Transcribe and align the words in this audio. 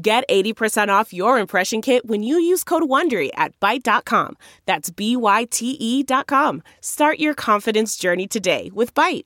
Get 0.00 0.28
80% 0.28 0.90
off 0.90 1.12
your 1.12 1.40
impression 1.40 1.82
kit 1.82 2.06
when 2.06 2.22
you 2.22 2.38
use 2.38 2.62
code 2.62 2.84
WONDERY 2.84 3.30
at 3.34 3.58
Byte.com. 3.58 4.36
That's 4.64 4.90
B-Y-T-E 4.90 6.04
dot 6.04 6.28
com. 6.28 6.62
Start 6.80 7.18
your 7.18 7.34
confidence 7.34 7.96
journey 7.96 8.28
today 8.28 8.70
with 8.72 8.94
Byte. 8.94 9.24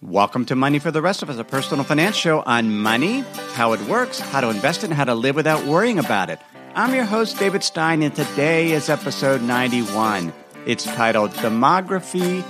Welcome 0.00 0.46
to 0.46 0.56
Money 0.56 0.78
for 0.78 0.90
the 0.90 1.02
Rest 1.02 1.22
of 1.22 1.28
Us, 1.28 1.36
a 1.36 1.44
personal 1.44 1.84
finance 1.84 2.16
show 2.16 2.40
on 2.46 2.74
money, 2.74 3.20
how 3.52 3.74
it 3.74 3.82
works, 3.82 4.18
how 4.18 4.40
to 4.40 4.48
invest 4.48 4.82
it, 4.82 4.86
and 4.86 4.94
how 4.94 5.04
to 5.04 5.14
live 5.14 5.36
without 5.36 5.62
worrying 5.66 5.98
about 5.98 6.30
it. 6.30 6.38
I'm 6.74 6.94
your 6.94 7.04
host, 7.04 7.38
David 7.38 7.62
Stein, 7.62 8.02
and 8.02 8.14
today 8.14 8.72
is 8.72 8.88
episode 8.88 9.42
91. 9.42 10.32
It's 10.64 10.84
titled 10.84 11.32
Demography 11.32 12.42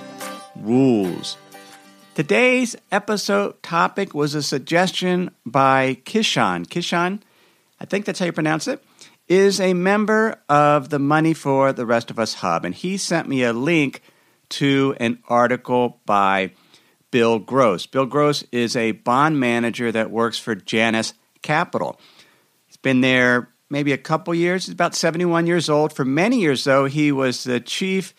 Rules. 0.55 1.37
Today's 2.15 2.77
episode 2.93 3.61
topic 3.65 4.15
was 4.15 4.37
a 4.37 4.45
suggestion 4.45 5.33
by 5.45 5.98
Kishan. 6.05 6.67
Kishan, 6.69 7.20
I 7.83 7.85
think 7.85 8.05
that's 8.05 8.21
how 8.21 8.27
you 8.27 8.33
pronounce 8.33 8.69
it, 8.69 8.81
is 9.27 9.61
a 9.61 9.75
member 9.75 10.41
of 10.49 10.91
the 10.91 11.01
Money 11.01 11.35
for 11.35 11.73
the 11.73 11.84
Rest 11.84 12.12
of 12.12 12.19
Us 12.20 12.34
Hub. 12.34 12.65
And 12.65 12.73
he 12.73 12.97
sent 12.97 13.29
me 13.29 13.43
a 13.43 13.53
link 13.53 14.03
to 14.51 14.95
an 15.01 15.19
article 15.29 16.01
by 16.06 16.53
Bill 17.11 17.41
Gross. 17.41 17.87
Bill 17.87 18.06
Gross 18.06 18.45
is 18.53 18.77
a 18.77 18.93
bond 18.93 19.41
manager 19.41 19.91
that 19.91 20.12
works 20.12 20.39
for 20.39 20.55
Janus 20.55 21.15
Capital. 21.43 21.98
He's 22.67 22.77
been 22.77 23.01
there 23.01 23.48
maybe 23.69 23.93
a 23.93 23.99
couple 23.99 24.33
years. 24.33 24.67
He's 24.67 24.75
about 24.75 24.95
71 24.95 25.49
years 25.49 25.69
old. 25.69 25.93
For 25.93 26.05
many 26.05 26.39
years, 26.39 26.62
though, 26.62 26.84
he 26.84 27.11
was 27.11 27.43
the 27.43 27.59
chief 27.59 28.15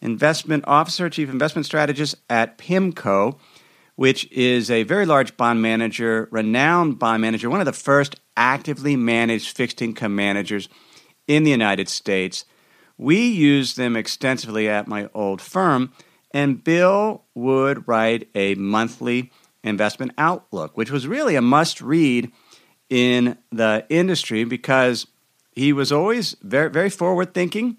investment 0.00 0.64
officer, 0.66 1.08
chief 1.08 1.30
investment 1.30 1.66
strategist 1.66 2.16
at 2.28 2.58
PIMCO, 2.58 3.38
which 3.94 4.28
is 4.32 4.72
a 4.72 4.82
very 4.82 5.06
large 5.06 5.36
bond 5.36 5.62
manager, 5.62 6.26
renowned 6.32 6.98
bond 6.98 7.22
manager, 7.22 7.48
one 7.48 7.60
of 7.60 7.66
the 7.66 7.72
first 7.72 8.16
actively 8.36 8.96
managed 8.96 9.56
fixed 9.56 9.82
income 9.82 10.14
managers 10.14 10.68
in 11.26 11.44
the 11.44 11.50
United 11.50 11.88
States. 11.88 12.44
We 12.96 13.26
use 13.26 13.74
them 13.74 13.96
extensively 13.96 14.68
at 14.68 14.88
my 14.88 15.08
old 15.14 15.40
firm, 15.40 15.92
and 16.32 16.62
Bill 16.62 17.24
would 17.34 17.86
write 17.88 18.28
a 18.34 18.54
monthly 18.54 19.32
investment 19.62 20.12
outlook, 20.18 20.76
which 20.76 20.90
was 20.90 21.06
really 21.06 21.36
a 21.36 21.42
must 21.42 21.80
read 21.80 22.30
in 22.90 23.38
the 23.50 23.86
industry 23.88 24.44
because 24.44 25.06
he 25.52 25.72
was 25.72 25.90
always 25.90 26.36
very, 26.42 26.70
very 26.70 26.90
forward 26.90 27.34
thinking 27.34 27.76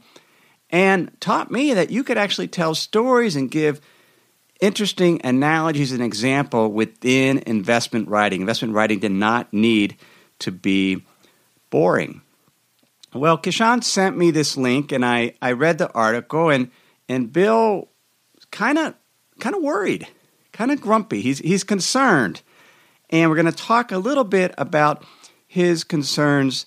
and 0.69 1.11
taught 1.21 1.51
me 1.51 1.73
that 1.73 1.91
you 1.91 2.03
could 2.03 2.17
actually 2.17 2.47
tell 2.47 2.73
stories 2.73 3.35
and 3.35 3.51
give 3.51 3.79
interesting 4.61 5.21
analogies 5.23 5.91
and 5.91 6.01
example 6.01 6.71
within 6.71 7.43
investment 7.45 8.07
writing. 8.07 8.41
Investment 8.41 8.73
writing 8.73 8.99
did 8.99 9.11
not 9.11 9.51
need 9.53 9.97
to 10.39 10.51
be 10.51 11.03
boring. 11.69 12.21
Well, 13.13 13.37
Kishan 13.37 13.83
sent 13.83 14.17
me 14.17 14.31
this 14.31 14.57
link 14.57 14.91
and 14.91 15.05
I, 15.05 15.35
I 15.41 15.53
read 15.53 15.77
the 15.77 15.91
article 15.91 16.49
and 16.49 16.71
and 17.07 17.31
Bill 17.31 17.89
kind 18.51 18.77
of 18.77 18.95
kind 19.39 19.55
of 19.55 19.61
worried, 19.61 20.07
kind 20.51 20.71
of 20.71 20.81
grumpy. 20.81 21.21
He's 21.21 21.39
he's 21.39 21.63
concerned. 21.63 22.41
And 23.09 23.29
we're 23.29 23.35
going 23.35 23.45
to 23.45 23.51
talk 23.51 23.91
a 23.91 23.99
little 23.99 24.23
bit 24.23 24.53
about 24.57 25.05
his 25.47 25.83
concerns 25.83 26.65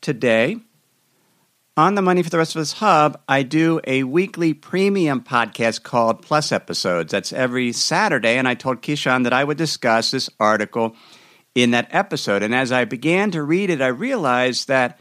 today. 0.00 0.58
On 1.78 1.94
the 1.94 2.02
Money 2.02 2.24
for 2.24 2.30
the 2.30 2.38
Rest 2.38 2.56
of 2.56 2.60
Us 2.60 2.72
Hub, 2.74 3.20
I 3.28 3.44
do 3.44 3.80
a 3.86 4.02
weekly 4.02 4.52
premium 4.52 5.22
podcast 5.22 5.84
called 5.84 6.22
Plus 6.22 6.50
Episodes. 6.50 7.12
That's 7.12 7.32
every 7.32 7.72
Saturday, 7.72 8.36
and 8.36 8.48
I 8.48 8.54
told 8.54 8.82
Kishan 8.82 9.22
that 9.22 9.32
I 9.32 9.44
would 9.44 9.56
discuss 9.56 10.10
this 10.10 10.28
article 10.40 10.96
in 11.62 11.72
that 11.72 11.88
episode. 11.90 12.44
And 12.44 12.54
as 12.54 12.70
I 12.70 12.84
began 12.84 13.32
to 13.32 13.42
read 13.42 13.68
it, 13.68 13.82
I 13.82 13.88
realized 13.88 14.68
that 14.68 14.98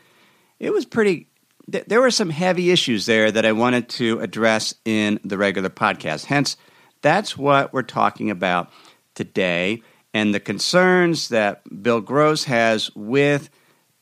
it 0.59 0.73
was 0.73 0.85
pretty, 0.85 1.29
there 1.67 2.01
were 2.01 2.09
some 2.09 2.31
heavy 2.31 2.71
issues 2.71 3.05
there 3.05 3.31
that 3.31 3.45
I 3.45 3.51
wanted 3.51 3.89
to 3.89 4.19
address 4.21 4.73
in 4.83 5.19
the 5.23 5.37
regular 5.37 5.69
podcast. 5.69 6.25
Hence, 6.25 6.57
that's 7.03 7.37
what 7.37 7.73
we're 7.73 7.83
talking 7.83 8.31
about 8.31 8.71
today 9.13 9.83
and 10.15 10.33
the 10.33 10.39
concerns 10.39 11.29
that 11.29 11.61
Bill 11.83 12.01
Gross 12.01 12.45
has 12.45 12.89
with 12.95 13.51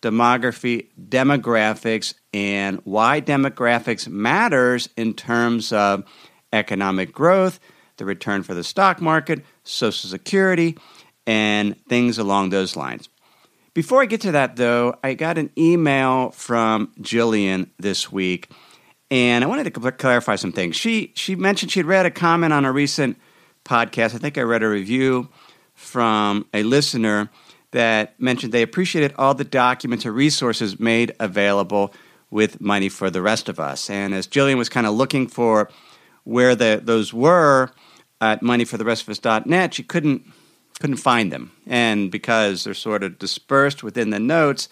demography, 0.01 0.87
demographics, 0.97 2.13
and 2.33 2.79
why 2.85 3.19
demographics 3.19 4.07
matters 4.07 4.87
in 4.95 5.13
terms 5.13 5.73
of 5.73 6.05
economic 6.53 7.11
growth, 7.11 7.59
the 7.97 8.05
return 8.05 8.43
for 8.43 8.53
the 8.53 8.63
stock 8.63 9.01
market, 9.01 9.43
Social 9.63 10.09
Security, 10.09 10.77
and 11.27 11.75
things 11.87 12.17
along 12.17 12.49
those 12.49 12.75
lines. 12.75 13.09
Before 13.73 14.01
I 14.01 14.05
get 14.05 14.21
to 14.21 14.31
that, 14.31 14.55
though, 14.55 14.95
I 15.03 15.15
got 15.15 15.37
an 15.37 15.49
email 15.57 16.31
from 16.31 16.93
Jillian 17.01 17.69
this 17.77 18.11
week, 18.11 18.49
and 19.11 19.43
I 19.43 19.47
wanted 19.47 19.73
to 19.73 19.91
clarify 19.91 20.37
some 20.37 20.51
things. 20.51 20.75
She 20.75 21.11
she 21.15 21.35
mentioned 21.35 21.71
she 21.71 21.79
had 21.79 21.85
read 21.85 22.05
a 22.05 22.11
comment 22.11 22.53
on 22.53 22.63
a 22.63 22.71
recent 22.71 23.17
podcast. 23.65 24.15
I 24.15 24.19
think 24.19 24.37
I 24.37 24.41
read 24.41 24.63
a 24.63 24.69
review 24.69 25.29
from 25.73 26.45
a 26.53 26.63
listener 26.63 27.29
that 27.71 28.17
mentioned 28.19 28.53
they 28.53 28.61
appreciated 28.61 29.13
all 29.17 29.33
the 29.33 29.43
documents 29.43 30.05
or 30.05 30.13
resources 30.13 30.79
made 30.79 31.13
available 31.19 31.93
with 32.31 32.61
money 32.61 32.87
for 32.87 33.09
the 33.09 33.21
rest 33.21 33.49
of 33.49 33.59
us. 33.59 33.89
And 33.89 34.13
as 34.13 34.27
Jillian 34.27 34.57
was 34.57 34.69
kind 34.69 34.87
of 34.87 34.93
looking 34.93 35.27
for 35.27 35.69
where 36.23 36.55
the, 36.55 36.79
those 36.81 37.13
were 37.13 37.71
at 38.21 38.41
moneyfortherestofus.net, 38.41 39.73
she 39.73 39.83
couldn't 39.83 40.25
couldn't 40.79 40.97
find 40.97 41.31
them. 41.31 41.51
And 41.67 42.11
because 42.11 42.63
they're 42.63 42.73
sort 42.73 43.03
of 43.03 43.19
dispersed 43.19 43.83
within 43.83 44.09
the 44.09 44.19
notes, 44.19 44.69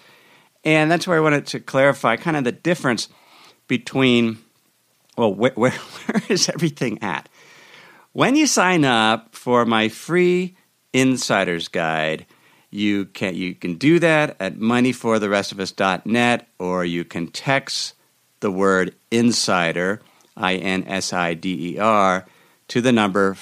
and 0.64 0.92
that's 0.92 1.08
where 1.08 1.18
I 1.18 1.22
wanted 1.22 1.48
to 1.48 1.60
clarify 1.60 2.16
kind 2.16 2.38
of 2.38 2.44
the 2.44 2.52
difference 2.52 3.10
between 3.68 4.38
well, 5.18 5.34
where, 5.34 5.52
where, 5.52 5.74
is 6.30 6.50
everything 6.50 7.02
at? 7.02 7.30
When 8.12 8.36
you 8.36 8.48
sign 8.48 8.86
up 8.86 9.36
for 9.36 9.66
my 9.66 9.90
free 9.90 10.56
insider's 10.92 11.68
guide, 11.68 12.26
you 12.70 13.06
can 13.06 13.36
you 13.36 13.54
can 13.56 13.76
do 13.76 14.00
that 14.00 14.36
at 14.40 14.56
moneyfortherestofus.net 14.56 16.48
or 16.60 16.86
you 16.86 17.06
can 17.06 17.28
text 17.28 17.94
the 18.40 18.52
word 18.52 18.96
insider 19.12 20.02
I 20.36 20.56
N 20.56 20.84
S 20.88 21.14
I 21.14 21.36
D 21.36 21.76
E 21.76 21.80
R 21.80 22.26
to 22.70 22.82
the 22.82 22.92
number 22.92 23.36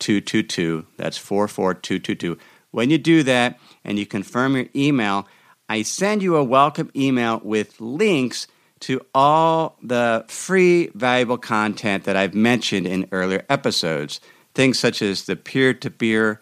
44222. 0.00 0.86
That's 0.96 1.16
44222. 1.18 2.38
When 2.70 2.90
you 2.90 2.98
do 2.98 3.22
that 3.22 3.58
and 3.84 3.98
you 3.98 4.06
confirm 4.06 4.56
your 4.56 4.66
email, 4.74 5.26
I 5.68 5.82
send 5.82 6.22
you 6.22 6.36
a 6.36 6.44
welcome 6.44 6.90
email 6.94 7.40
with 7.42 7.80
links 7.80 8.46
to 8.80 9.00
all 9.14 9.78
the 9.82 10.24
free 10.28 10.90
valuable 10.94 11.38
content 11.38 12.04
that 12.04 12.16
I've 12.16 12.34
mentioned 12.34 12.86
in 12.86 13.08
earlier 13.10 13.44
episodes. 13.48 14.20
Things 14.54 14.78
such 14.78 15.00
as 15.02 15.24
the 15.24 15.36
peer 15.36 15.72
to 15.74 15.90
peer 15.90 16.40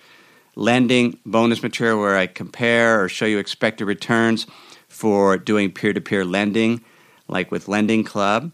lending 0.56 1.18
bonus 1.24 1.62
material 1.62 2.00
where 2.00 2.16
I 2.16 2.26
compare 2.26 3.02
or 3.02 3.08
show 3.08 3.26
you 3.26 3.38
expected 3.38 3.86
returns 3.86 4.46
for 4.88 5.36
doing 5.38 5.72
peer 5.72 5.92
to 5.92 6.00
peer 6.00 6.24
lending, 6.24 6.84
like 7.28 7.50
with 7.50 7.68
Lending 7.68 8.04
Club. 8.04 8.52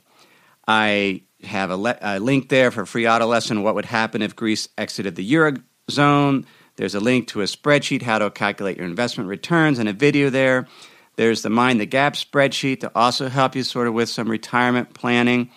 I 0.68 1.22
have 1.44 1.70
a, 1.70 1.76
le- 1.76 1.98
a, 2.00 2.18
link 2.18 2.48
there 2.48 2.70
for 2.70 2.86
free 2.86 3.08
auto 3.08 3.26
lesson 3.26 3.62
what 3.62 3.74
would 3.74 3.84
happen 3.84 4.22
if 4.22 4.36
Greece 4.36 4.68
exited 4.76 5.16
the 5.16 5.32
Eurozone. 5.32 6.44
There's 6.76 6.94
a 6.94 7.00
link 7.00 7.28
to 7.28 7.40
a 7.40 7.44
spreadsheet, 7.44 8.02
how 8.02 8.18
to 8.18 8.30
calculate 8.30 8.76
your 8.76 8.86
investment 8.86 9.28
returns, 9.28 9.78
and 9.78 9.88
a 9.88 9.92
video 9.92 10.30
there. 10.30 10.66
There's 11.16 11.42
the 11.42 11.50
Mind 11.50 11.80
the 11.80 11.86
Gap 11.86 12.14
spreadsheet 12.14 12.80
to 12.80 12.92
also 12.94 13.28
help 13.28 13.54
you 13.54 13.62
sort 13.62 13.86
of 13.86 13.94
with 13.94 14.08
some 14.08 14.30
retirement 14.30 14.94
planning. 14.94 15.50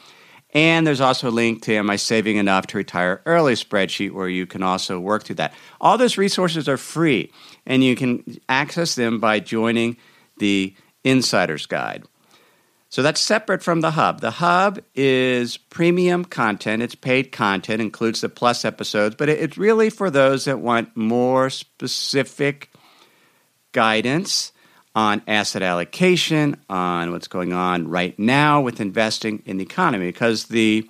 And 0.54 0.86
there's 0.86 1.02
also 1.02 1.30
a 1.30 1.32
link 1.32 1.64
to 1.64 1.74
Am 1.74 1.90
I 1.90 1.96
Saving 1.96 2.38
Enough 2.38 2.68
to 2.68 2.78
Retire 2.78 3.22
Early 3.26 3.54
spreadsheet 3.54 4.12
where 4.12 4.30
you 4.30 4.46
can 4.46 4.62
also 4.62 5.00
work 5.00 5.24
through 5.24 5.38
that. 5.38 5.54
All 5.82 5.98
those 5.98 6.18
resources 6.18 6.70
are 6.70 6.78
free, 6.78 7.32
and 7.66 7.84
you 7.84 7.96
can 7.96 8.24
access 8.50 8.96
them 8.96 9.20
by 9.20 9.40
joining 9.40 9.98
the 10.38 10.76
Insider's 11.04 11.66
Guide. 11.66 12.04
So 12.94 13.02
that's 13.02 13.20
separate 13.20 13.64
from 13.64 13.82
the 13.82 13.90
Hub. 13.90 14.22
The 14.22 14.30
Hub 14.30 14.80
is 14.94 15.58
premium 15.58 16.24
content, 16.24 16.84
it's 16.84 16.94
paid 16.94 17.32
content, 17.32 17.82
includes 17.82 18.22
the 18.22 18.30
plus 18.30 18.64
episodes, 18.64 19.16
but 19.16 19.30
it's 19.30 19.58
really 19.58 19.90
for 19.90 20.12
those 20.12 20.46
that 20.46 20.60
want 20.60 20.96
more 20.96 21.50
specific 21.50 22.72
guidance 23.72 24.52
on 24.94 25.24
asset 25.28 25.64
allocation, 25.64 26.56
on 26.70 27.12
what's 27.12 27.28
going 27.28 27.52
on 27.52 27.88
right 27.88 28.20
now 28.20 28.62
with 28.62 28.80
investing 28.80 29.42
in 29.48 29.58
the 29.58 29.64
economy. 29.64 30.06
Because 30.06 30.46
the 30.46 30.88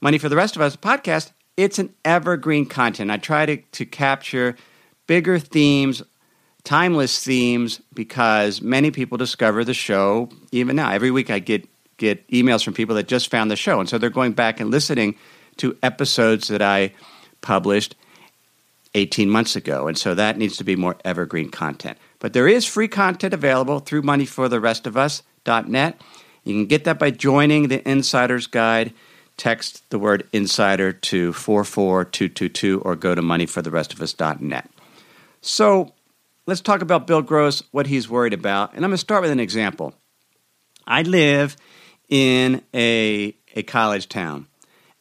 Money 0.00 0.16
for 0.16 0.30
the 0.30 0.36
Rest 0.36 0.56
of 0.56 0.62
Us 0.62 0.74
podcast, 0.74 1.32
it's 1.58 1.78
an 1.78 1.92
evergreen 2.02 2.64
content. 2.64 3.10
I 3.10 3.18
try 3.18 3.44
to, 3.44 3.58
to 3.58 3.84
capture 3.84 4.56
bigger 5.06 5.38
themes, 5.38 6.02
timeless 6.66 7.22
themes, 7.22 7.80
because 7.94 8.60
many 8.60 8.90
people 8.90 9.16
discover 9.16 9.64
the 9.64 9.72
show 9.72 10.28
even 10.50 10.76
now. 10.76 10.90
Every 10.90 11.10
week 11.10 11.30
I 11.30 11.38
get 11.38 11.66
get 11.96 12.28
emails 12.28 12.62
from 12.62 12.74
people 12.74 12.96
that 12.96 13.08
just 13.08 13.30
found 13.30 13.50
the 13.50 13.56
show. 13.56 13.80
And 13.80 13.88
so 13.88 13.96
they're 13.96 14.10
going 14.10 14.32
back 14.32 14.60
and 14.60 14.70
listening 14.70 15.16
to 15.56 15.78
episodes 15.82 16.48
that 16.48 16.60
I 16.60 16.92
published 17.40 17.94
18 18.94 19.30
months 19.30 19.56
ago. 19.56 19.88
And 19.88 19.96
so 19.96 20.14
that 20.14 20.36
needs 20.36 20.58
to 20.58 20.64
be 20.64 20.76
more 20.76 20.96
evergreen 21.06 21.48
content. 21.48 21.96
But 22.18 22.34
there 22.34 22.48
is 22.48 22.66
free 22.66 22.88
content 22.88 23.32
available 23.32 23.78
through 23.78 24.02
moneyfortherestofus.net. 24.02 26.00
You 26.44 26.54
can 26.54 26.66
get 26.66 26.84
that 26.84 26.98
by 26.98 27.10
joining 27.10 27.68
the 27.68 27.88
Insider's 27.88 28.46
Guide. 28.46 28.92
Text 29.36 29.88
the 29.90 29.98
word 29.98 30.26
insider 30.32 30.92
to 30.92 31.32
44222 31.32 32.80
or 32.80 32.96
go 32.96 33.14
to 33.14 33.22
moneyfortherestofus.net. 33.22 34.70
So 35.40 35.92
let's 36.46 36.60
talk 36.60 36.80
about 36.80 37.06
Bill 37.06 37.22
Gross, 37.22 37.62
what 37.72 37.88
he's 37.88 38.08
worried 38.08 38.32
about. 38.32 38.74
And 38.74 38.84
I'm 38.84 38.90
going 38.90 38.94
to 38.94 38.98
start 38.98 39.22
with 39.22 39.30
an 39.30 39.40
example. 39.40 39.94
I 40.86 41.02
live 41.02 41.56
in 42.08 42.62
a, 42.72 43.36
a 43.54 43.62
college 43.64 44.08
town. 44.08 44.46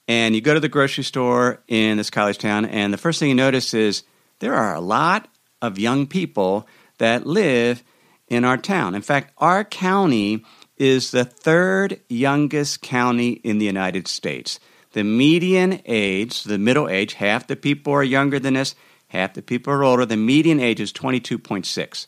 And 0.08 0.36
you 0.36 0.42
go 0.42 0.54
to 0.54 0.60
the 0.60 0.70
grocery 0.70 1.04
store 1.04 1.64
in 1.68 1.98
this 1.98 2.10
college 2.10 2.38
town, 2.38 2.66
and 2.66 2.94
the 2.94 2.98
first 2.98 3.20
thing 3.20 3.30
you 3.30 3.36
notice 3.36 3.74
is 3.74 4.04
there 4.40 4.54
are 4.54 4.76
a 4.76 4.82
lot 4.82 5.28
of 5.62 5.80
young 5.80 6.06
people 6.06 6.68
that 7.00 7.26
live 7.26 7.84
in 8.28 8.46
our 8.46 8.58
town. 8.58 8.94
In 8.94 9.02
fact, 9.02 9.34
our 9.40 9.64
county 9.64 10.44
is 10.78 11.10
the 11.10 11.26
third 11.26 12.02
youngest 12.08 12.82
county 12.82 13.30
in 13.30 13.58
the 13.58 13.66
United 13.66 14.08
States. 14.08 14.60
The 14.92 15.04
median 15.04 15.82
age, 15.86 16.44
the 16.44 16.60
middle 16.60 16.88
age, 16.88 17.14
half 17.14 17.48
the 17.48 17.56
people 17.56 17.94
are 17.94 18.04
younger 18.04 18.40
than 18.40 18.56
us, 18.58 18.76
half 19.08 19.34
the 19.34 19.42
people 19.42 19.74
are 19.74 19.84
older. 19.84 20.06
The 20.06 20.18
median 20.18 20.60
age 20.60 20.80
is 20.80 20.94
22.6. 20.94 22.08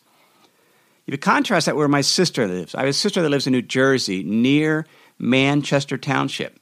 If 1.08 1.14
you 1.14 1.18
contrast 1.18 1.66
that 1.66 1.76
where 1.76 1.88
my 1.88 2.02
sister 2.02 2.48
lives, 2.48 2.76
I 2.76 2.82
have 2.82 2.90
a 2.90 2.94
sister 2.94 3.22
that 3.22 3.30
lives 3.30 3.48
in 3.48 3.54
New 3.54 3.62
Jersey 3.62 4.24
near 4.24 4.86
Manchester 5.18 5.98
Township. 5.98 6.60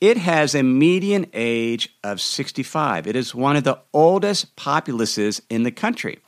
It 0.00 0.18
has 0.18 0.54
a 0.54 0.62
median 0.62 1.26
age 1.32 1.96
of 2.04 2.20
65. 2.20 3.06
It 3.06 3.16
is 3.16 3.34
one 3.34 3.56
of 3.56 3.64
the 3.64 3.80
oldest 3.94 4.54
populaces 4.54 5.40
in 5.48 5.62
the 5.62 5.70
country. 5.70 6.18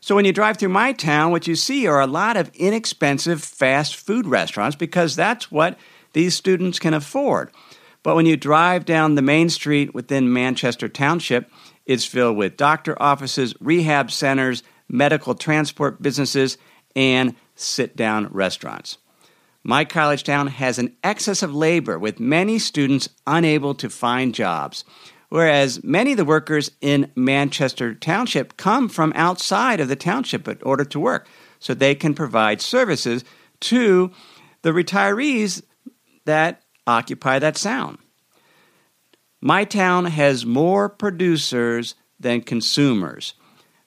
So 0.00 0.14
when 0.14 0.24
you 0.24 0.32
drive 0.32 0.56
through 0.56 0.68
my 0.68 0.92
town, 0.92 1.32
what 1.32 1.46
you 1.46 1.56
see 1.56 1.86
are 1.86 2.00
a 2.00 2.06
lot 2.06 2.36
of 2.36 2.50
inexpensive 2.54 3.42
fast 3.42 3.96
food 3.96 4.26
restaurants 4.26 4.76
because 4.76 5.16
that's 5.16 5.50
what 5.50 5.78
these 6.12 6.34
students 6.34 6.78
can 6.78 6.94
afford. 6.94 7.50
But 8.02 8.16
when 8.16 8.26
you 8.26 8.36
drive 8.36 8.84
down 8.84 9.14
the 9.14 9.22
main 9.22 9.48
street 9.48 9.94
within 9.94 10.32
Manchester 10.32 10.88
Township, 10.88 11.50
it's 11.86 12.04
filled 12.04 12.36
with 12.36 12.56
doctor 12.56 13.00
offices, 13.00 13.54
rehab 13.60 14.10
centers, 14.10 14.62
medical 14.88 15.34
transport 15.34 16.00
businesses, 16.02 16.58
and 16.94 17.34
sit 17.54 17.96
down 17.96 18.28
restaurants. 18.28 18.98
My 19.64 19.84
college 19.84 20.24
town 20.24 20.48
has 20.48 20.78
an 20.78 20.96
excess 21.04 21.42
of 21.42 21.54
labor 21.54 21.98
with 21.98 22.18
many 22.18 22.58
students 22.58 23.08
unable 23.26 23.74
to 23.76 23.88
find 23.88 24.34
jobs 24.34 24.84
whereas 25.32 25.82
many 25.82 26.10
of 26.10 26.18
the 26.18 26.26
workers 26.26 26.70
in 26.82 27.10
Manchester 27.16 27.94
Township 27.94 28.58
come 28.58 28.86
from 28.86 29.14
outside 29.16 29.80
of 29.80 29.88
the 29.88 29.96
township 29.96 30.46
in 30.46 30.58
order 30.62 30.84
to 30.84 31.00
work, 31.00 31.26
so 31.58 31.72
they 31.72 31.94
can 31.94 32.12
provide 32.12 32.60
services 32.60 33.24
to 33.60 34.12
the 34.60 34.72
retirees 34.72 35.62
that 36.26 36.60
occupy 36.86 37.38
that 37.38 37.56
sound. 37.56 37.96
My 39.42 39.64
town 39.64 40.04
has 40.04 40.46
more 40.46 40.88
producers 40.88 41.96
than 42.18 42.42
consumers. 42.42 43.34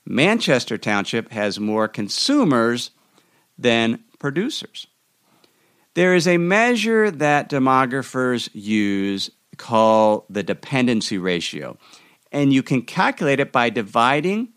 Manchester 0.06 0.78
Township 0.78 1.32
has 1.32 1.60
more 1.60 1.88
consumers 1.88 2.92
than 3.58 4.04
producers. 4.20 4.86
There 5.94 6.14
is 6.14 6.28
a 6.28 6.38
measure 6.38 7.10
that 7.10 7.50
demographers 7.50 8.50
use 8.54 9.32
call 9.56 10.26
the 10.30 10.44
dependency 10.44 11.18
ratio. 11.18 11.78
And 12.34 12.52
you 12.52 12.62
can 12.62 12.82
calculate 12.82 13.40
it 13.40 13.54
by 13.54 13.70
dividing 13.70 14.50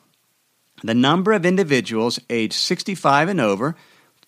the 0.82 0.94
number 0.94 1.32
of 1.32 1.46
individuals 1.46 2.18
aged 2.28 2.54
65 2.54 3.28
and 3.28 3.40
over, 3.40 3.76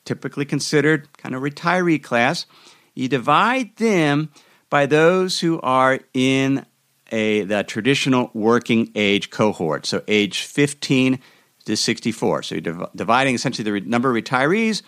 typically 0.05 0.45
considered 0.45 1.09
kind 1.19 1.35
of 1.35 1.43
retiree 1.43 2.01
class. 2.01 2.47
You 2.95 3.09
divide 3.09 3.77
them 3.77 4.31
by 4.71 4.87
those 4.87 5.41
who 5.41 5.61
are 5.61 6.01
in 6.15 6.65
a 7.13 7.43
the 7.43 7.65
traditional 7.65 8.31
working 8.35 8.91
age 8.95 9.31
cohort, 9.31 9.85
so 9.85 10.03
age 10.07 10.43
15 10.43 11.19
to 11.65 11.77
64. 11.77 12.43
So 12.45 12.55
you're 12.55 12.63
div- 12.63 12.87
dividing 12.95 13.35
essentially 13.35 13.65
the 13.65 13.73
re- 13.73 13.81
number 13.81 14.17
of 14.17 14.23
retirees 14.23 14.83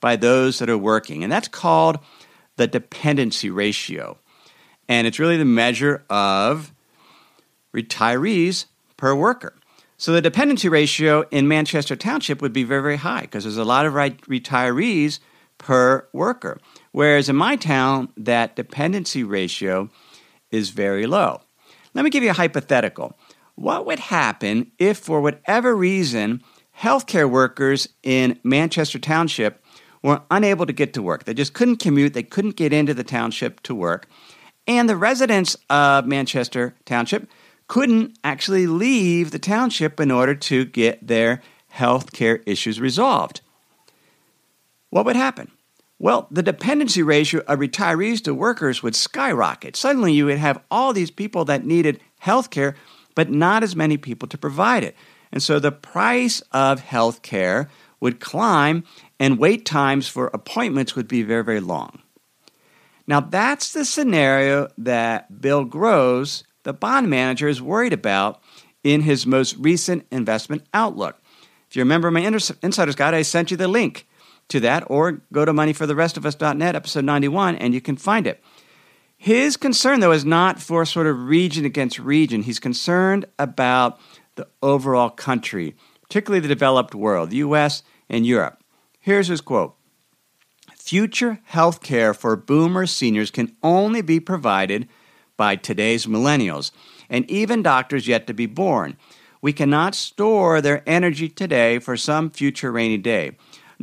by 0.00 0.16
those 0.16 0.58
that 0.58 0.68
are 0.68 0.78
working, 0.78 1.22
and 1.22 1.32
that's 1.32 1.48
called 1.48 1.98
the 2.56 2.66
dependency 2.66 3.48
ratio 3.48 4.18
and 4.88 5.06
it's 5.06 5.18
really 5.18 5.36
the 5.36 5.44
measure 5.44 6.04
of 6.10 6.72
retirees 7.74 8.66
per 8.96 9.14
worker. 9.14 9.54
So 9.96 10.12
the 10.12 10.20
dependency 10.20 10.68
ratio 10.68 11.24
in 11.30 11.46
Manchester 11.48 11.96
Township 11.96 12.42
would 12.42 12.52
be 12.52 12.64
very, 12.64 12.82
very 12.82 12.96
high 12.96 13.22
because 13.22 13.44
there's 13.44 13.56
a 13.56 13.64
lot 13.64 13.86
of 13.86 13.94
retirees 13.94 15.20
per 15.58 16.06
worker. 16.12 16.58
Whereas 16.92 17.28
in 17.28 17.36
my 17.36 17.56
town, 17.56 18.10
that 18.16 18.54
dependency 18.54 19.24
ratio 19.24 19.90
is 20.50 20.70
very 20.70 21.06
low. 21.06 21.40
Let 21.94 22.04
me 22.04 22.10
give 22.10 22.22
you 22.22 22.30
a 22.30 22.34
hypothetical. 22.34 23.18
What 23.54 23.86
would 23.86 23.98
happen 23.98 24.72
if, 24.78 24.98
for 24.98 25.20
whatever 25.20 25.74
reason, 25.74 26.42
healthcare 26.78 27.28
workers 27.28 27.88
in 28.02 28.38
Manchester 28.44 28.98
Township 28.98 29.62
were 30.02 30.22
unable 30.30 30.66
to 30.66 30.72
get 30.72 30.94
to 30.94 31.02
work? 31.02 31.24
They 31.24 31.34
just 31.34 31.54
couldn't 31.54 31.76
commute, 31.76 32.14
they 32.14 32.22
couldn't 32.22 32.56
get 32.56 32.72
into 32.72 32.94
the 32.94 33.04
township 33.04 33.62
to 33.62 33.74
work. 33.74 34.06
And 34.66 34.88
the 34.88 34.96
residents 34.96 35.56
of 35.68 36.06
Manchester 36.06 36.74
Township 36.84 37.28
couldn't 37.68 38.18
actually 38.22 38.66
leave 38.66 39.30
the 39.30 39.38
township 39.38 39.98
in 39.98 40.10
order 40.10 40.34
to 40.34 40.64
get 40.64 41.06
their 41.06 41.42
healthcare 41.74 42.42
issues 42.46 42.80
resolved. 42.80 43.40
What 44.90 45.06
would 45.06 45.16
happen? 45.16 45.50
Well, 46.02 46.26
the 46.32 46.42
dependency 46.42 47.00
ratio 47.00 47.42
of 47.46 47.60
retirees 47.60 48.24
to 48.24 48.34
workers 48.34 48.82
would 48.82 48.96
skyrocket. 48.96 49.76
Suddenly, 49.76 50.12
you 50.12 50.26
would 50.26 50.38
have 50.38 50.60
all 50.68 50.92
these 50.92 51.12
people 51.12 51.44
that 51.44 51.64
needed 51.64 52.00
health 52.18 52.50
care, 52.50 52.74
but 53.14 53.30
not 53.30 53.62
as 53.62 53.76
many 53.76 53.96
people 53.96 54.26
to 54.26 54.36
provide 54.36 54.82
it. 54.82 54.96
And 55.30 55.40
so 55.40 55.60
the 55.60 55.70
price 55.70 56.40
of 56.50 56.80
health 56.80 57.22
care 57.22 57.70
would 58.00 58.18
climb, 58.18 58.82
and 59.20 59.38
wait 59.38 59.64
times 59.64 60.08
for 60.08 60.26
appointments 60.34 60.96
would 60.96 61.06
be 61.06 61.22
very, 61.22 61.44
very 61.44 61.60
long. 61.60 62.02
Now, 63.06 63.20
that's 63.20 63.72
the 63.72 63.84
scenario 63.84 64.70
that 64.78 65.40
Bill 65.40 65.64
Gross, 65.64 66.42
the 66.64 66.72
bond 66.72 67.10
manager, 67.10 67.46
is 67.46 67.62
worried 67.62 67.92
about 67.92 68.42
in 68.82 69.02
his 69.02 69.24
most 69.24 69.54
recent 69.56 70.04
investment 70.10 70.66
outlook. 70.74 71.22
If 71.70 71.76
you 71.76 71.82
remember 71.82 72.10
my 72.10 72.22
insider's 72.60 72.96
guide, 72.96 73.14
I 73.14 73.22
sent 73.22 73.52
you 73.52 73.56
the 73.56 73.68
link 73.68 74.08
to 74.48 74.60
that, 74.60 74.84
or 74.88 75.22
go 75.32 75.44
to 75.44 75.52
moneyfortherestofus.net, 75.52 76.74
episode 76.76 77.04
91, 77.04 77.56
and 77.56 77.74
you 77.74 77.80
can 77.80 77.96
find 77.96 78.26
it. 78.26 78.42
His 79.16 79.56
concern, 79.56 80.00
though, 80.00 80.12
is 80.12 80.24
not 80.24 80.60
for 80.60 80.84
sort 80.84 81.06
of 81.06 81.26
region 81.26 81.64
against 81.64 81.98
region. 81.98 82.42
He's 82.42 82.58
concerned 82.58 83.24
about 83.38 84.00
the 84.34 84.48
overall 84.62 85.10
country, 85.10 85.76
particularly 86.02 86.40
the 86.40 86.48
developed 86.48 86.94
world, 86.94 87.30
the 87.30 87.36
U.S. 87.36 87.82
and 88.08 88.26
Europe. 88.26 88.62
Here's 88.98 89.28
his 89.28 89.40
quote 89.40 89.74
Future 90.74 91.38
health 91.44 91.80
care 91.80 92.12
for 92.12 92.34
boomer 92.34 92.86
seniors 92.86 93.30
can 93.30 93.54
only 93.62 94.02
be 94.02 94.18
provided 94.18 94.88
by 95.36 95.54
today's 95.54 96.06
millennials 96.06 96.72
and 97.08 97.30
even 97.30 97.62
doctors 97.62 98.08
yet 98.08 98.26
to 98.26 98.34
be 98.34 98.46
born. 98.46 98.96
We 99.40 99.52
cannot 99.52 99.94
store 99.94 100.60
their 100.60 100.82
energy 100.86 101.28
today 101.28 101.78
for 101.78 101.96
some 101.96 102.30
future 102.30 102.72
rainy 102.72 102.98
day, 102.98 103.32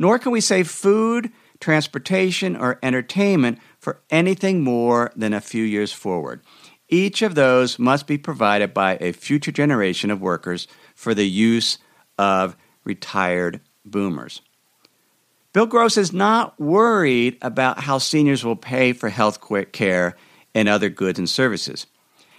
nor 0.00 0.18
can 0.18 0.32
we 0.32 0.40
save 0.40 0.68
food, 0.68 1.30
transportation, 1.60 2.56
or 2.56 2.78
entertainment 2.82 3.58
for 3.78 4.00
anything 4.08 4.64
more 4.64 5.12
than 5.14 5.34
a 5.34 5.42
few 5.42 5.62
years 5.62 5.92
forward. 5.92 6.40
Each 6.88 7.20
of 7.20 7.34
those 7.34 7.78
must 7.78 8.06
be 8.06 8.16
provided 8.16 8.72
by 8.72 8.96
a 8.98 9.12
future 9.12 9.52
generation 9.52 10.10
of 10.10 10.22
workers 10.22 10.66
for 10.94 11.12
the 11.14 11.28
use 11.28 11.76
of 12.18 12.56
retired 12.82 13.60
boomers. 13.84 14.40
Bill 15.52 15.66
Gross 15.66 15.98
is 15.98 16.14
not 16.14 16.58
worried 16.58 17.36
about 17.42 17.80
how 17.80 17.98
seniors 17.98 18.42
will 18.42 18.56
pay 18.56 18.94
for 18.94 19.10
health 19.10 19.38
care 19.72 20.16
and 20.54 20.66
other 20.66 20.88
goods 20.88 21.18
and 21.18 21.28
services. 21.28 21.86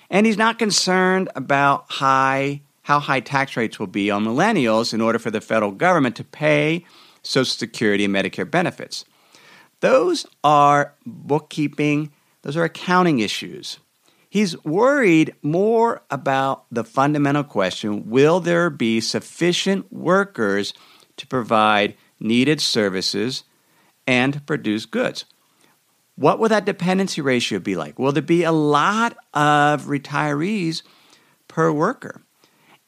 And 0.10 0.26
he's 0.26 0.38
not 0.38 0.58
concerned 0.58 1.30
about 1.36 1.92
high, 1.92 2.64
how 2.82 3.00
high 3.00 3.20
tax 3.20 3.56
rates 3.56 3.80
will 3.80 3.88
be 3.88 4.10
on 4.10 4.26
millennials 4.26 4.96
in 4.96 5.02
order 5.02 5.20
for 5.20 5.30
the 5.30 5.42
federal 5.42 5.72
government 5.72 6.16
to 6.16 6.24
pay 6.24 6.86
Social 7.24 7.46
Security 7.46 8.06
and 8.06 8.14
Medicare 8.14 8.50
benefits. 8.50 9.06
Those 9.80 10.26
are 10.44 10.94
bookkeeping, 11.06 12.12
those 12.44 12.58
are 12.58 12.64
accounting 12.64 13.20
issues. 13.20 13.80
He's 14.30 14.64
worried 14.64 15.36
more 15.42 16.04
about 16.10 16.66
the 16.72 16.84
fundamental 16.84 17.44
question 17.44 18.10
will 18.10 18.40
there 18.40 18.70
be 18.70 19.02
sufficient 19.02 19.92
workers 19.92 20.74
to 21.18 21.28
provide 21.28 21.96
needed 22.20 22.62
services 22.62 23.44
and 24.08 24.46
produce 24.46 24.86
goods? 24.86 25.26
What 26.16 26.40
will 26.40 26.50
that 26.50 26.66
dependency 26.66 27.22
ratio 27.22 27.60
be 27.60 27.76
like? 27.76 27.98
Will 27.98 28.12
there 28.12 28.22
be 28.22 28.44
a 28.44 28.52
lot 28.52 29.18
of 29.34 29.86
retirees 29.86 30.84
per 31.48 31.72
worker? 31.72 32.22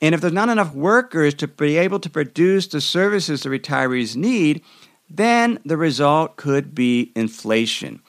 And 0.03 0.13
if 0.13 0.19
there's 0.19 0.33
not 0.33 0.49
enough 0.49 0.75
workers 0.75 1.33
to 1.35 1.47
be 1.47 1.77
able 1.77 1.97
to 2.01 2.09
produce 2.09 2.67
the 2.67 2.81
services 2.81 3.43
the 3.43 3.49
retirees 3.49 4.17
need, 4.17 4.61
then 5.09 5.59
the 5.63 5.77
result 5.77 6.35
could 6.35 6.75
be 6.75 7.13
inflation 7.15 8.01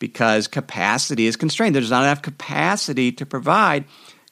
because 0.00 0.48
capacity 0.48 1.28
is 1.28 1.36
constrained. 1.36 1.76
There's 1.76 1.92
not 1.92 2.02
enough 2.02 2.20
capacity 2.20 3.12
to 3.12 3.24
provide 3.24 3.84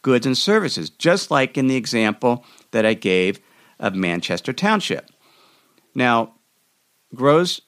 goods 0.03 0.27
and 0.27 0.37
services, 0.37 0.91
just 0.91 1.31
like 1.31 1.57
in 1.57 1.69
the 1.69 1.77
example 1.77 2.45
that 2.73 2.85
I 2.85 2.95
gave 2.95 3.39
of 3.79 3.95
Manchester 3.95 4.53
Township. 4.53 5.09
Now, 5.95 6.35
Gross 7.15 7.61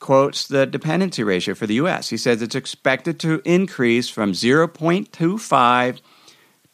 quotes 0.00 0.48
the 0.48 0.66
dependency 0.66 1.22
ratio 1.22 1.54
for 1.54 1.68
the 1.68 1.74
US. 1.74 2.08
He 2.08 2.16
says 2.16 2.42
it's 2.42 2.56
expected 2.56 3.20
to 3.20 3.40
increase 3.44 4.08
from 4.08 4.32
0.25 4.32 6.00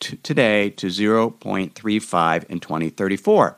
to 0.01 0.17
today 0.17 0.71
to 0.71 0.87
0.35 0.87 2.45
in 2.45 2.61
2034. 2.61 3.57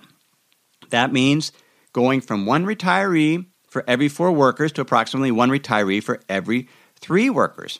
That 0.91 1.13
means 1.13 1.53
going 1.93 2.21
from 2.21 2.47
one 2.47 2.65
retiree 2.65 3.47
for 3.69 3.85
every 3.87 4.09
four 4.09 4.33
workers 4.33 4.73
to 4.73 4.81
approximately 4.81 5.31
one 5.31 5.51
retiree 5.51 6.03
for 6.03 6.21
every 6.29 6.69
three 7.01 7.31
workers. 7.31 7.79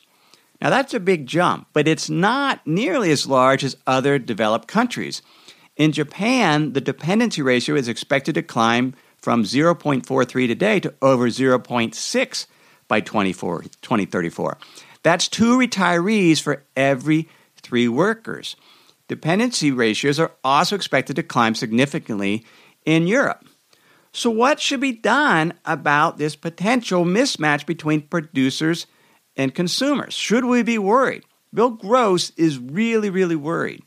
Now, 0.61 0.69
that's 0.69 0.93
a 0.93 0.99
big 0.99 1.25
jump, 1.25 1.67
but 1.73 1.87
it's 1.87 2.09
not 2.09 2.65
nearly 2.65 3.11
as 3.11 3.27
large 3.27 3.63
as 3.63 3.75
other 3.87 4.19
developed 4.19 4.67
countries. 4.67 5.21
In 5.75 5.91
Japan, 5.91 6.73
the 6.73 6.81
dependency 6.81 7.41
ratio 7.41 7.75
is 7.75 7.87
expected 7.87 8.35
to 8.35 8.43
climb 8.43 8.93
from 9.17 9.43
0.43 9.43 10.47
today 10.47 10.79
to 10.79 10.93
over 11.01 11.27
0.6 11.27 12.45
by 12.87 12.99
2034. 12.99 14.57
That's 15.03 15.27
two 15.27 15.57
retirees 15.57 16.41
for 16.41 16.63
every 16.75 17.27
three 17.63 17.87
workers. 17.87 18.55
Dependency 19.07 19.71
ratios 19.71 20.19
are 20.19 20.31
also 20.43 20.75
expected 20.75 21.15
to 21.17 21.23
climb 21.23 21.55
significantly 21.55 22.45
in 22.85 23.07
Europe. 23.07 23.45
So, 24.13 24.29
what 24.29 24.59
should 24.59 24.81
be 24.81 24.91
done 24.91 25.53
about 25.65 26.17
this 26.17 26.35
potential 26.35 27.05
mismatch 27.05 27.65
between 27.65 28.01
producers 28.01 28.87
and 29.37 29.55
consumers? 29.55 30.13
Should 30.13 30.45
we 30.45 30.63
be 30.63 30.77
worried? 30.77 31.23
Bill 31.53 31.71
Gross 31.71 32.31
is 32.31 32.59
really, 32.59 33.09
really 33.09 33.35
worried. 33.35 33.83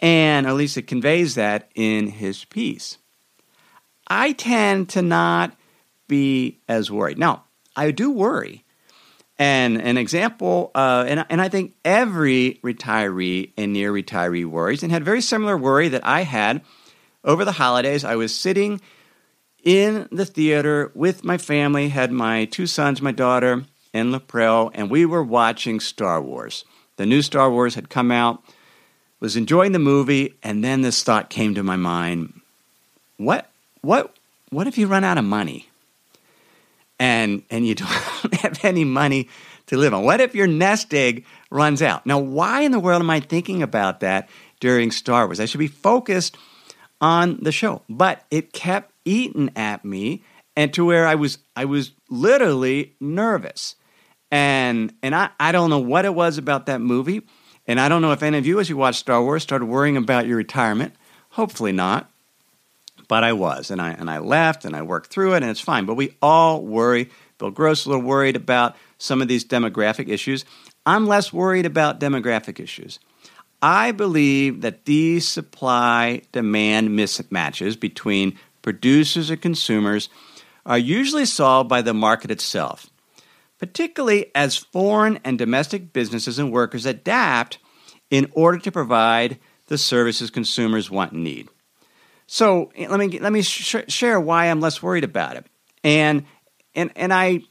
And 0.00 0.46
at 0.46 0.54
least 0.54 0.76
it 0.76 0.86
conveys 0.86 1.36
that 1.36 1.70
in 1.74 2.08
his 2.08 2.44
piece. 2.44 2.98
I 4.08 4.32
tend 4.32 4.88
to 4.90 5.02
not 5.02 5.56
be 6.06 6.60
as 6.68 6.90
worried. 6.90 7.18
Now, 7.18 7.44
I 7.74 7.90
do 7.90 8.10
worry. 8.10 8.64
And 9.38 9.80
an 9.80 9.98
example, 9.98 10.70
uh, 10.74 11.04
and, 11.06 11.26
and 11.28 11.42
I 11.42 11.48
think 11.50 11.74
every 11.84 12.58
retiree 12.64 13.50
and 13.56 13.72
near 13.72 13.92
retiree 13.92 14.46
worries 14.46 14.82
and 14.82 14.90
had 14.90 15.04
very 15.04 15.20
similar 15.20 15.58
worry 15.58 15.88
that 15.88 16.06
I 16.06 16.22
had 16.22 16.62
over 17.22 17.44
the 17.44 17.52
holidays. 17.52 18.02
I 18.02 18.16
was 18.16 18.34
sitting 18.34 18.80
in 19.62 20.08
the 20.10 20.24
theater 20.24 20.90
with 20.94 21.22
my 21.22 21.36
family, 21.36 21.90
had 21.90 22.12
my 22.12 22.46
two 22.46 22.66
sons, 22.66 23.02
my 23.02 23.12
daughter, 23.12 23.64
and 23.92 24.14
Laprel, 24.14 24.70
and 24.74 24.90
we 24.90 25.04
were 25.04 25.22
watching 25.22 25.80
Star 25.80 26.22
Wars. 26.22 26.64
The 26.96 27.04
new 27.04 27.20
Star 27.20 27.50
Wars 27.50 27.74
had 27.74 27.90
come 27.90 28.10
out, 28.10 28.42
was 29.20 29.36
enjoying 29.36 29.72
the 29.72 29.78
movie, 29.78 30.34
and 30.42 30.64
then 30.64 30.80
this 30.80 31.02
thought 31.02 31.28
came 31.28 31.54
to 31.54 31.62
my 31.62 31.76
mind 31.76 32.40
what 33.16 33.50
what 33.80 34.14
what 34.50 34.66
if 34.66 34.78
you 34.78 34.86
run 34.86 35.04
out 35.04 35.18
of 35.18 35.24
money 35.24 35.68
and 36.98 37.42
and 37.50 37.66
you 37.66 37.74
don't 37.74 38.15
have 38.40 38.64
any 38.64 38.84
money 38.84 39.28
to 39.66 39.76
live 39.76 39.94
on? 39.94 40.04
What 40.04 40.20
if 40.20 40.34
your 40.34 40.46
nest 40.46 40.92
egg 40.94 41.24
runs 41.50 41.82
out? 41.82 42.06
Now, 42.06 42.18
why 42.18 42.62
in 42.62 42.72
the 42.72 42.80
world 42.80 43.02
am 43.02 43.10
I 43.10 43.20
thinking 43.20 43.62
about 43.62 44.00
that 44.00 44.28
during 44.60 44.90
Star 44.90 45.26
Wars? 45.26 45.40
I 45.40 45.44
should 45.46 45.58
be 45.58 45.66
focused 45.66 46.36
on 47.00 47.38
the 47.42 47.52
show, 47.52 47.82
but 47.88 48.24
it 48.30 48.52
kept 48.52 48.92
eating 49.04 49.50
at 49.56 49.84
me 49.84 50.22
and 50.56 50.72
to 50.74 50.84
where 50.84 51.06
I 51.06 51.14
was 51.14 51.38
I 51.54 51.66
was 51.66 51.92
literally 52.08 52.94
nervous. 53.00 53.76
And 54.30 54.92
and 55.02 55.14
I, 55.14 55.30
I 55.38 55.52
don't 55.52 55.70
know 55.70 55.78
what 55.78 56.04
it 56.04 56.14
was 56.14 56.38
about 56.38 56.66
that 56.66 56.80
movie. 56.80 57.22
And 57.66 57.80
I 57.80 57.88
don't 57.88 58.02
know 58.02 58.12
if 58.12 58.22
any 58.22 58.38
of 58.38 58.46
you 58.46 58.60
as 58.60 58.68
you 58.68 58.76
watch 58.76 58.96
Star 58.96 59.22
Wars 59.22 59.42
started 59.42 59.66
worrying 59.66 59.96
about 59.96 60.26
your 60.26 60.36
retirement. 60.36 60.94
Hopefully 61.30 61.72
not. 61.72 62.10
But 63.08 63.24
I 63.24 63.32
was. 63.32 63.70
And 63.70 63.80
I 63.80 63.90
and 63.90 64.10
I 64.10 64.18
left 64.18 64.64
and 64.64 64.74
I 64.74 64.82
worked 64.82 65.10
through 65.10 65.34
it 65.34 65.42
and 65.42 65.50
it's 65.50 65.60
fine. 65.60 65.86
But 65.86 65.94
we 65.94 66.16
all 66.20 66.62
worry. 66.62 67.10
Bill 67.38 67.50
Gross 67.50 67.84
a 67.84 67.90
little 67.90 68.04
worried 68.04 68.36
about 68.36 68.76
some 68.98 69.20
of 69.20 69.28
these 69.28 69.44
demographic 69.44 70.08
issues. 70.08 70.44
I'm 70.86 71.06
less 71.06 71.32
worried 71.32 71.66
about 71.66 72.00
demographic 72.00 72.60
issues. 72.60 72.98
I 73.60 73.92
believe 73.92 74.60
that 74.60 74.84
these 74.84 75.26
supply 75.26 76.22
demand 76.32 76.90
mismatches 76.90 77.78
between 77.78 78.38
producers 78.62 79.30
and 79.30 79.40
consumers 79.40 80.08
are 80.64 80.78
usually 80.78 81.24
solved 81.24 81.68
by 81.68 81.82
the 81.82 81.94
market 81.94 82.30
itself, 82.30 82.90
particularly 83.58 84.30
as 84.34 84.56
foreign 84.56 85.18
and 85.24 85.38
domestic 85.38 85.92
businesses 85.92 86.38
and 86.38 86.52
workers 86.52 86.84
adapt 86.86 87.58
in 88.10 88.30
order 88.34 88.58
to 88.58 88.72
provide 88.72 89.38
the 89.66 89.78
services 89.78 90.30
consumers 90.30 90.90
want 90.90 91.12
and 91.12 91.24
need. 91.24 91.48
So 92.26 92.70
eh, 92.76 92.88
let 92.88 92.98
me 92.98 93.18
let 93.18 93.32
me 93.32 93.42
sh- 93.42 93.76
share 93.88 94.20
why 94.20 94.46
I'm 94.46 94.60
less 94.60 94.82
worried 94.82 95.04
about 95.04 95.36
it. 95.36 95.46
And 95.84 96.24
and 96.74 96.90
and 96.96 97.12
I 97.12 97.42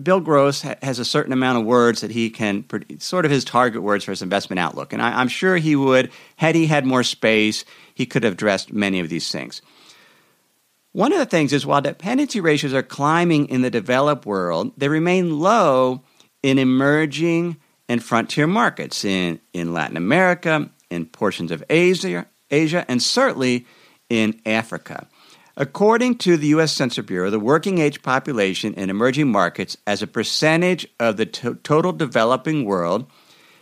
Bill 0.00 0.20
Gross 0.20 0.62
has 0.62 0.98
a 0.98 1.04
certain 1.04 1.32
amount 1.32 1.58
of 1.58 1.64
words 1.64 2.02
that 2.02 2.10
he 2.10 2.28
can, 2.30 2.64
sort 2.98 3.24
of 3.24 3.30
his 3.30 3.44
target 3.44 3.82
words 3.82 4.04
for 4.04 4.12
his 4.12 4.22
investment 4.22 4.58
outlook. 4.58 4.92
And 4.92 5.00
I, 5.00 5.20
am 5.20 5.28
sure 5.28 5.56
he 5.56 5.74
would, 5.74 6.10
had 6.36 6.54
he 6.54 6.66
had 6.66 6.84
more 6.84 7.02
space, 7.02 7.64
he 7.94 8.04
could 8.06 8.24
have 8.24 8.34
addressed 8.34 8.72
many 8.72 9.00
of 9.00 9.08
these 9.08 9.32
things. 9.32 9.62
One 10.92 11.12
of 11.12 11.18
the 11.18 11.26
things 11.26 11.52
is 11.52 11.64
while 11.64 11.80
dependency 11.80 12.40
ratios 12.40 12.74
are 12.74 12.82
climbing 12.82 13.48
in 13.48 13.62
the 13.62 13.70
developed 13.70 14.26
world, 14.26 14.72
they 14.76 14.88
remain 14.88 15.38
low 15.38 16.02
in 16.42 16.58
emerging 16.58 17.56
and 17.88 18.02
frontier 18.02 18.46
markets 18.46 19.04
in, 19.04 19.40
in 19.52 19.72
Latin 19.72 19.96
America, 19.96 20.68
in 20.90 21.06
portions 21.06 21.50
of 21.50 21.62
Asia, 21.70 22.26
Asia, 22.50 22.84
and 22.88 23.02
certainly 23.02 23.66
in 24.08 24.40
Africa. 24.44 25.06
According 25.56 26.18
to 26.18 26.36
the 26.36 26.48
U.S. 26.48 26.72
Census 26.72 27.04
Bureau, 27.04 27.30
the 27.30 27.38
working 27.38 27.78
age 27.78 28.02
population 28.02 28.72
in 28.74 28.88
emerging 28.88 29.30
markets 29.30 29.76
as 29.86 30.00
a 30.00 30.06
percentage 30.06 30.86
of 30.98 31.16
the 31.16 31.26
to- 31.26 31.56
total 31.56 31.92
developing 31.92 32.64
world 32.64 33.06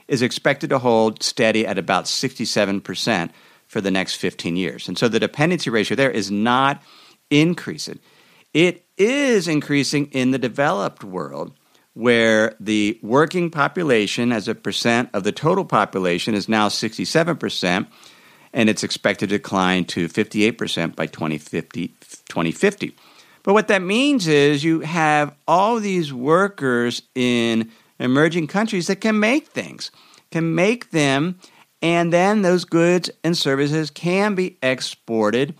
is 0.06 0.22
expected 0.22 0.70
to 0.70 0.78
hold 0.78 1.22
steady 1.22 1.66
at 1.66 1.78
about 1.78 2.04
67% 2.04 3.30
for 3.66 3.80
the 3.80 3.90
next 3.90 4.14
15 4.16 4.56
years. 4.56 4.88
And 4.88 4.98
so 4.98 5.08
the 5.08 5.20
dependency 5.20 5.70
ratio 5.70 5.96
there 5.96 6.10
is 6.10 6.30
not 6.30 6.82
increasing. 7.30 7.98
It 8.54 8.86
is 8.96 9.46
increasing 9.46 10.06
in 10.06 10.30
the 10.30 10.38
developed 10.38 11.04
world, 11.04 11.52
where 11.92 12.54
the 12.58 12.98
working 13.02 13.50
population 13.50 14.32
as 14.32 14.48
a 14.48 14.54
percent 14.54 15.10
of 15.12 15.24
the 15.24 15.32
total 15.32 15.64
population 15.64 16.34
is 16.34 16.48
now 16.48 16.68
67% 16.68 17.86
and 18.52 18.68
it's 18.68 18.82
expected 18.82 19.28
to 19.30 19.38
decline 19.38 19.84
to 19.86 20.08
58% 20.08 20.96
by 20.96 21.06
2050, 21.06 21.88
2050. 22.28 22.94
But 23.42 23.52
what 23.54 23.68
that 23.68 23.82
means 23.82 24.26
is 24.26 24.64
you 24.64 24.80
have 24.80 25.34
all 25.46 25.80
these 25.80 26.12
workers 26.12 27.02
in 27.14 27.70
emerging 27.98 28.46
countries 28.46 28.86
that 28.88 29.00
can 29.00 29.18
make 29.18 29.48
things, 29.48 29.90
can 30.30 30.54
make 30.54 30.90
them, 30.90 31.38
and 31.80 32.12
then 32.12 32.42
those 32.42 32.64
goods 32.64 33.10
and 33.22 33.36
services 33.36 33.90
can 33.90 34.34
be 34.34 34.58
exported 34.62 35.54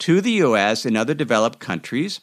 to 0.00 0.20
the 0.20 0.32
US 0.32 0.84
and 0.84 0.96
other 0.96 1.14
developed 1.14 1.60
countries, 1.60 2.20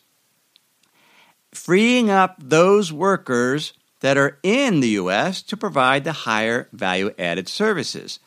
freeing 1.53 2.09
up 2.09 2.35
those 2.39 2.91
workers 2.91 3.73
that 4.01 4.17
are 4.17 4.37
in 4.43 4.79
the 4.79 4.89
US 4.89 5.41
to 5.43 5.57
provide 5.57 6.03
the 6.03 6.11
higher 6.11 6.67
value 6.71 7.11
added 7.17 7.47
services. 7.47 8.19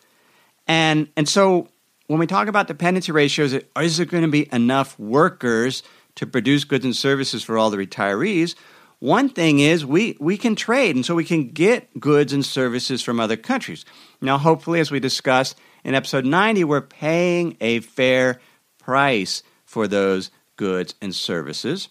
And, 0.66 1.08
and 1.16 1.28
so 1.28 1.68
when 2.10 2.18
we 2.18 2.26
talk 2.26 2.48
about 2.48 2.66
dependency 2.66 3.12
ratios, 3.12 3.52
is 3.52 3.96
there 3.96 4.04
going 4.04 4.24
to 4.24 4.28
be 4.28 4.48
enough 4.52 4.98
workers 4.98 5.84
to 6.16 6.26
produce 6.26 6.64
goods 6.64 6.84
and 6.84 6.96
services 6.96 7.44
for 7.44 7.56
all 7.56 7.70
the 7.70 7.76
retirees? 7.76 8.56
One 8.98 9.28
thing 9.28 9.60
is 9.60 9.86
we, 9.86 10.16
we 10.18 10.36
can 10.36 10.56
trade, 10.56 10.96
and 10.96 11.06
so 11.06 11.14
we 11.14 11.24
can 11.24 11.50
get 11.50 12.00
goods 12.00 12.32
and 12.32 12.44
services 12.44 13.00
from 13.00 13.20
other 13.20 13.36
countries. 13.36 13.84
Now, 14.20 14.38
hopefully, 14.38 14.80
as 14.80 14.90
we 14.90 14.98
discussed 14.98 15.56
in 15.84 15.94
episode 15.94 16.24
90, 16.24 16.64
we're 16.64 16.80
paying 16.80 17.56
a 17.60 17.78
fair 17.78 18.40
price 18.80 19.44
for 19.64 19.86
those 19.86 20.32
goods 20.56 20.96
and 21.00 21.14
services. 21.14 21.90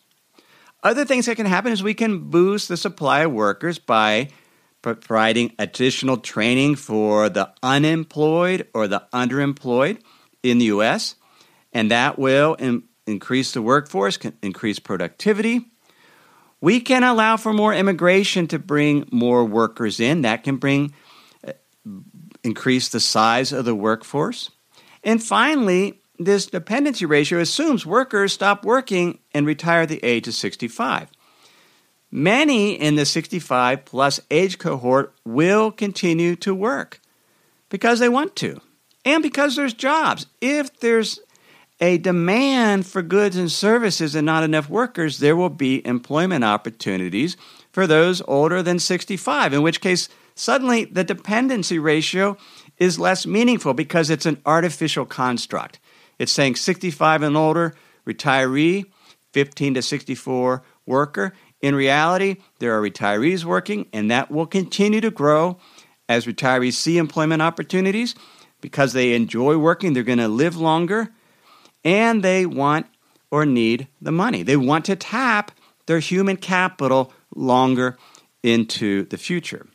Other 0.84 1.06
things 1.06 1.28
that 1.28 1.38
can 1.38 1.46
happen 1.46 1.72
is 1.72 1.82
we 1.82 1.94
can 1.94 2.30
boost 2.30 2.68
the 2.68 2.76
supply 2.76 3.22
of 3.22 3.32
workers 3.32 3.80
by 3.80 4.32
providing 4.82 5.54
additional 5.60 6.18
training 6.18 6.76
for 6.76 7.30
the 7.30 7.52
unemployed 7.62 8.68
or 8.74 8.88
the 8.88 9.06
underemployed 9.14 10.00
in 10.44 10.58
the 10.60 10.66
U.S., 10.66 11.16
and 11.74 11.92
that 11.92 12.18
will 12.18 12.56
in- 12.56 12.84
increase 13.06 13.52
the 13.54 13.62
workforce, 13.62 14.18
increase 14.42 14.80
productivity. 14.80 15.66
We 16.62 16.80
can 16.80 17.04
allow 17.04 17.38
for 17.38 17.54
more 17.54 17.74
immigration 17.74 18.48
to 18.48 18.60
bring 18.60 19.08
more 19.12 19.46
workers 19.46 20.00
in. 20.00 20.22
That 20.22 20.44
can 20.44 20.58
bring 20.58 20.94
uh, 21.48 21.54
increase 22.44 22.90
the 22.90 23.00
size 23.00 23.52
of 23.52 23.66
the 23.66 23.76
workforce. 23.76 24.50
And 25.04 25.24
finally, 25.24 26.02
this 26.18 26.48
dependency 26.48 27.06
ratio 27.06 27.40
assumes 27.40 27.86
workers 27.86 28.34
stop 28.34 28.66
working 28.66 29.20
and 29.34 29.46
retire 29.46 29.84
at 29.84 29.90
the 29.90 30.04
age 30.04 30.28
of 30.28 30.34
65. 30.34 31.10
Many 32.12 32.74
in 32.74 32.96
the 32.96 33.06
65 33.06 33.86
plus 33.86 34.20
age 34.32 34.58
cohort 34.58 35.14
will 35.26 35.72
continue 35.72 36.36
to 36.38 36.56
work 36.56 37.00
because 37.70 38.00
they 38.00 38.10
want 38.10 38.36
to 38.38 38.60
and 39.06 39.22
because 39.22 39.56
there's 39.56 39.74
jobs. 39.74 40.26
If 40.42 40.80
there's 40.80 41.20
a 41.80 41.98
demand 41.98 42.86
for 42.86 43.02
goods 43.02 43.38
and 43.38 43.52
services 43.52 44.16
and 44.16 44.26
not 44.26 44.44
enough 44.44 44.70
workers, 44.70 45.20
there 45.20 45.36
will 45.36 45.50
be 45.50 45.86
employment 45.86 46.44
opportunities 46.44 47.38
for 47.72 47.88
those 47.88 48.22
older 48.28 48.62
than 48.62 48.80
65, 48.80 49.54
in 49.54 49.62
which 49.62 49.80
case, 49.80 50.10
suddenly 50.36 50.86
the 50.86 51.04
dependency 51.04 51.80
ratio 51.80 52.38
is 52.78 53.00
less 53.00 53.26
meaningful 53.26 53.74
because 53.74 54.10
it's 54.10 54.26
an 54.26 54.42
artificial 54.46 55.06
construct. 55.06 55.80
It's 56.18 56.32
saying 56.32 56.56
65 56.56 57.22
and 57.22 57.38
older, 57.38 57.76
retiree, 58.06 58.86
15 59.32 59.76
to 59.76 59.82
64 59.82 60.64
worker, 60.86 61.34
in 61.62 61.76
reality, 61.76 62.38
there 62.60 62.78
are 62.78 62.82
retirees 62.82 63.44
working, 63.44 63.88
and 63.92 64.10
that 64.12 64.32
will 64.32 64.46
continue 64.46 65.02
to 65.02 65.12
grow 65.12 65.58
as 66.08 66.26
retirees 66.26 66.74
see 66.74 66.98
employment 66.98 67.42
opportunities 67.42 68.16
because 68.62 68.94
they 68.94 69.14
enjoy 69.14 69.58
working, 69.58 69.94
they're 69.94 70.04
going 70.04 70.18
to 70.20 70.28
live 70.28 70.58
longer, 70.58 71.10
and 71.84 72.24
they 72.24 72.46
want 72.46 72.88
or 73.32 73.46
need 73.46 73.88
the 74.02 74.12
money. 74.12 74.44
They 74.44 74.58
want 74.58 74.86
to 74.86 74.96
tap 74.96 75.52
their 75.86 76.00
human 76.00 76.38
capital 76.38 77.14
longer 77.36 77.98
into 78.44 79.04
the 79.06 79.18
future. 79.18 79.68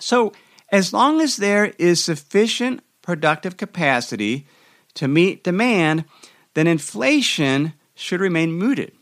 So, 0.00 0.32
as 0.70 0.92
long 0.92 1.20
as 1.20 1.36
there 1.36 1.66
is 1.78 2.02
sufficient 2.02 2.82
productive 3.02 3.56
capacity 3.56 4.46
to 4.94 5.06
meet 5.06 5.44
demand, 5.44 6.04
then 6.54 6.66
inflation 6.66 7.74
should 7.94 8.20
remain 8.20 8.58
muted. 8.58 8.92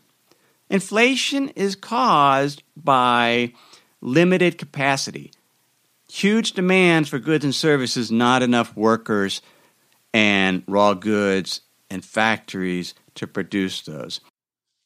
Inflation 0.71 1.49
is 1.49 1.75
caused 1.75 2.63
by 2.77 3.51
limited 3.99 4.57
capacity, 4.57 5.33
huge 6.09 6.53
demand 6.53 7.09
for 7.09 7.19
goods 7.19 7.43
and 7.43 7.53
services, 7.53 8.09
not 8.09 8.41
enough 8.41 8.73
workers 8.77 9.41
and 10.13 10.63
raw 10.67 10.93
goods 10.93 11.59
and 11.89 12.05
factories 12.05 12.93
to 13.15 13.27
produce 13.27 13.81
those. 13.81 14.21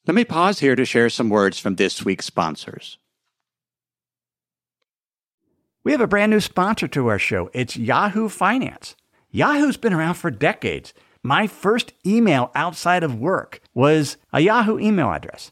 Let 0.07 0.15
me 0.15 0.25
pause 0.25 0.59
here 0.59 0.75
to 0.75 0.85
share 0.85 1.07
some 1.07 1.29
words 1.29 1.59
from 1.59 1.75
this 1.75 2.03
week's 2.03 2.25
sponsors. 2.25 2.97
We 5.83 5.91
have 5.91 6.01
a 6.01 6.07
brand 6.07 6.31
new 6.31 6.39
sponsor 6.39 6.87
to 6.87 7.07
our 7.09 7.19
show. 7.19 7.51
It's 7.53 7.77
Yahoo 7.77 8.27
Finance. 8.27 8.95
Yahoo's 9.29 9.77
been 9.77 9.93
around 9.93 10.15
for 10.15 10.31
decades. 10.31 10.95
My 11.21 11.45
first 11.45 11.93
email 12.03 12.49
outside 12.55 13.03
of 13.03 13.19
work 13.19 13.61
was 13.75 14.17
a 14.33 14.39
Yahoo 14.39 14.79
email 14.79 15.11
address. 15.11 15.51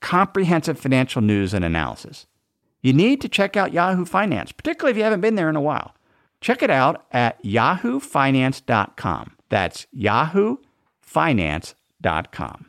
comprehensive 0.00 0.78
financial 0.78 1.22
news 1.22 1.54
and 1.54 1.64
analysis. 1.64 2.26
You 2.80 2.92
need 2.92 3.20
to 3.22 3.28
check 3.28 3.56
out 3.56 3.72
Yahoo 3.72 4.04
Finance, 4.04 4.52
particularly 4.52 4.92
if 4.92 4.96
you 4.96 5.02
haven't 5.02 5.20
been 5.20 5.34
there 5.34 5.48
in 5.48 5.56
a 5.56 5.60
while. 5.60 5.96
Check 6.40 6.62
it 6.62 6.70
out 6.70 7.04
at 7.10 7.42
yahoofinance.com. 7.42 9.32
That's 9.48 9.88
yahoofinance.com. 9.96 12.66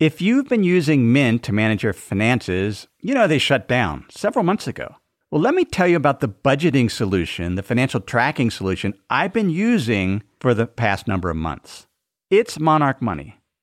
If 0.00 0.20
you've 0.20 0.48
been 0.48 0.64
using 0.64 1.12
Mint 1.12 1.44
to 1.44 1.52
manage 1.52 1.84
your 1.84 1.92
finances, 1.92 2.88
you 2.98 3.14
know 3.14 3.28
they 3.28 3.38
shut 3.38 3.68
down 3.68 4.06
several 4.10 4.42
months 4.42 4.66
ago. 4.66 4.96
Well, 5.30 5.40
let 5.40 5.54
me 5.54 5.64
tell 5.64 5.86
you 5.86 5.94
about 5.96 6.18
the 6.18 6.28
budgeting 6.28 6.90
solution, 6.90 7.54
the 7.54 7.62
financial 7.62 8.00
tracking 8.00 8.50
solution 8.50 8.94
I've 9.08 9.32
been 9.32 9.48
using 9.48 10.24
for 10.40 10.54
the 10.54 10.66
past 10.66 11.06
number 11.06 11.30
of 11.30 11.36
months. 11.36 11.86
It's 12.30 12.58
Monarch 12.58 13.00
Money. 13.00 13.38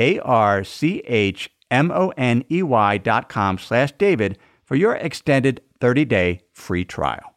M-O-N 0.00 0.20
a-R-C-H-M-O-N-E-Y 0.24 1.48
dot 2.98 3.28
com 3.28 3.58
slash 3.58 3.92
David 3.92 4.38
for 4.64 4.74
your 4.76 4.94
extended 4.94 5.60
30-day 5.80 6.40
free 6.52 6.84
trial. 6.84 7.34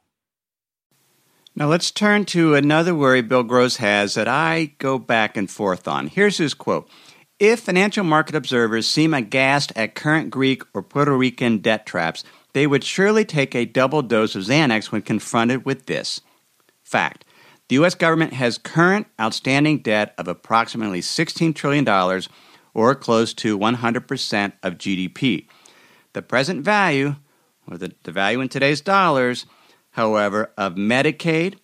Now 1.56 1.67
let's 1.67 1.91
turn 1.91 2.26
to 2.26 2.56
another 2.56 2.95
worry 2.95 3.21
Bill 3.21 3.43
Gross 3.43 3.78
has 3.78 4.15
that 4.15 4.28
I 4.28 4.73
go 4.80 4.97
back 4.97 5.38
and 5.38 5.49
forth 5.49 5.88
on. 5.88 6.08
Here's 6.08 6.38
his 6.38 6.56
quote. 6.56 6.89
If 7.38 7.60
financial 7.60 8.04
market 8.04 8.36
observers 8.36 8.88
seem 8.88 9.13
aghast 9.13 9.71
at 9.76 9.93
current 9.95 10.30
Greek 10.32 10.63
or 10.73 10.82
Puerto 10.82 11.15
Rican 11.15 11.60
debt 11.60 11.86
traps, 11.86 12.23
they 12.54 12.65
would 12.65 12.84
surely 12.84 13.26
take 13.26 13.54
a 13.54 13.65
double 13.65 14.02
dose 14.02 14.36
of 14.36 14.43
Xanax 14.43 14.91
when 14.91 15.02
confronted 15.02 15.65
with 15.65 15.86
this. 15.86 16.21
Fact. 16.84 17.26
The 17.69 17.76
U.S. 17.76 17.95
government 17.95 18.34
has 18.34 18.58
current 18.58 19.08
outstanding 19.19 19.80
debt 19.80 20.13
of 20.17 20.28
approximately 20.28 21.02
$16 21.02 21.56
trillion 21.56 21.88
or 22.73 22.95
close 22.95 23.33
to 23.36 23.57
100% 23.57 24.53
of 24.63 24.77
GDP. 24.77 25.47
The 26.13 26.21
present 26.21 26.63
value, 26.63 27.15
or 27.69 27.77
the, 27.77 27.93
the 28.03 28.12
value 28.12 28.41
in 28.41 28.49
today's 28.49 28.81
dollars, 28.81 29.45
however, 29.91 30.51
of 30.57 30.75
Medicaid, 30.75 31.55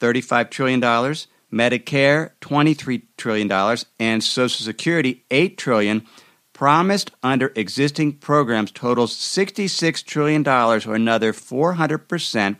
$35 0.00 0.50
trillion, 0.50 0.80
Medicare, 0.80 2.30
$23 2.40 3.02
trillion, 3.16 3.78
and 3.98 4.22
Social 4.22 4.64
Security, 4.64 5.24
8 5.30 5.56
trillion, 5.56 6.06
promised 6.52 7.10
under 7.22 7.52
existing 7.54 8.12
programs 8.12 8.70
totals 8.70 9.16
$66 9.16 10.04
trillion, 10.04 10.46
or 10.46 10.94
another 10.94 11.32
400% 11.32 12.56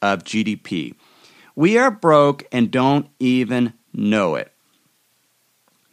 of 0.00 0.24
GDP. 0.24 0.94
We 1.54 1.78
are 1.78 1.90
broke 1.90 2.44
and 2.52 2.70
don't 2.70 3.08
even 3.18 3.74
know 3.92 4.36
it. 4.36 4.52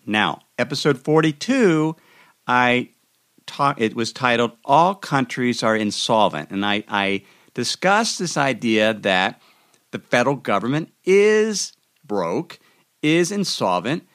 Now, 0.06 0.42
episode 0.60 1.00
42, 1.00 1.96
I 2.46 2.90
talk, 3.48 3.80
it 3.82 3.96
was 3.96 4.14
titled 4.14 4.52
All 4.66 4.94
Countries 4.94 5.64
Are 5.64 5.76
Insolvent. 5.76 6.52
And 6.52 6.66
I, 6.66 6.84
I 6.88 7.24
discussed 7.54 8.20
this 8.20 8.38
idea 8.38 8.94
that 8.94 9.42
the 9.92 10.00
federal 10.00 10.36
government 10.36 10.92
is 11.04 11.74
broke, 12.06 12.60
is 13.02 13.32
insolvent, 13.32 14.08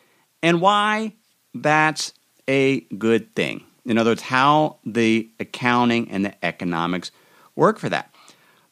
and 0.43 0.61
why 0.61 1.15
that's 1.55 2.13
a 2.49 2.81
good 2.99 3.35
thing. 3.35 3.65
In 3.87 3.99
other 3.99 4.13
words, 4.13 4.23
how 4.23 4.79
the 4.85 5.31
accounting 5.41 6.11
and 6.11 6.25
the 6.25 6.45
economics 6.45 7.11
work 7.57 7.79
for 7.79 7.89
that. 7.89 8.15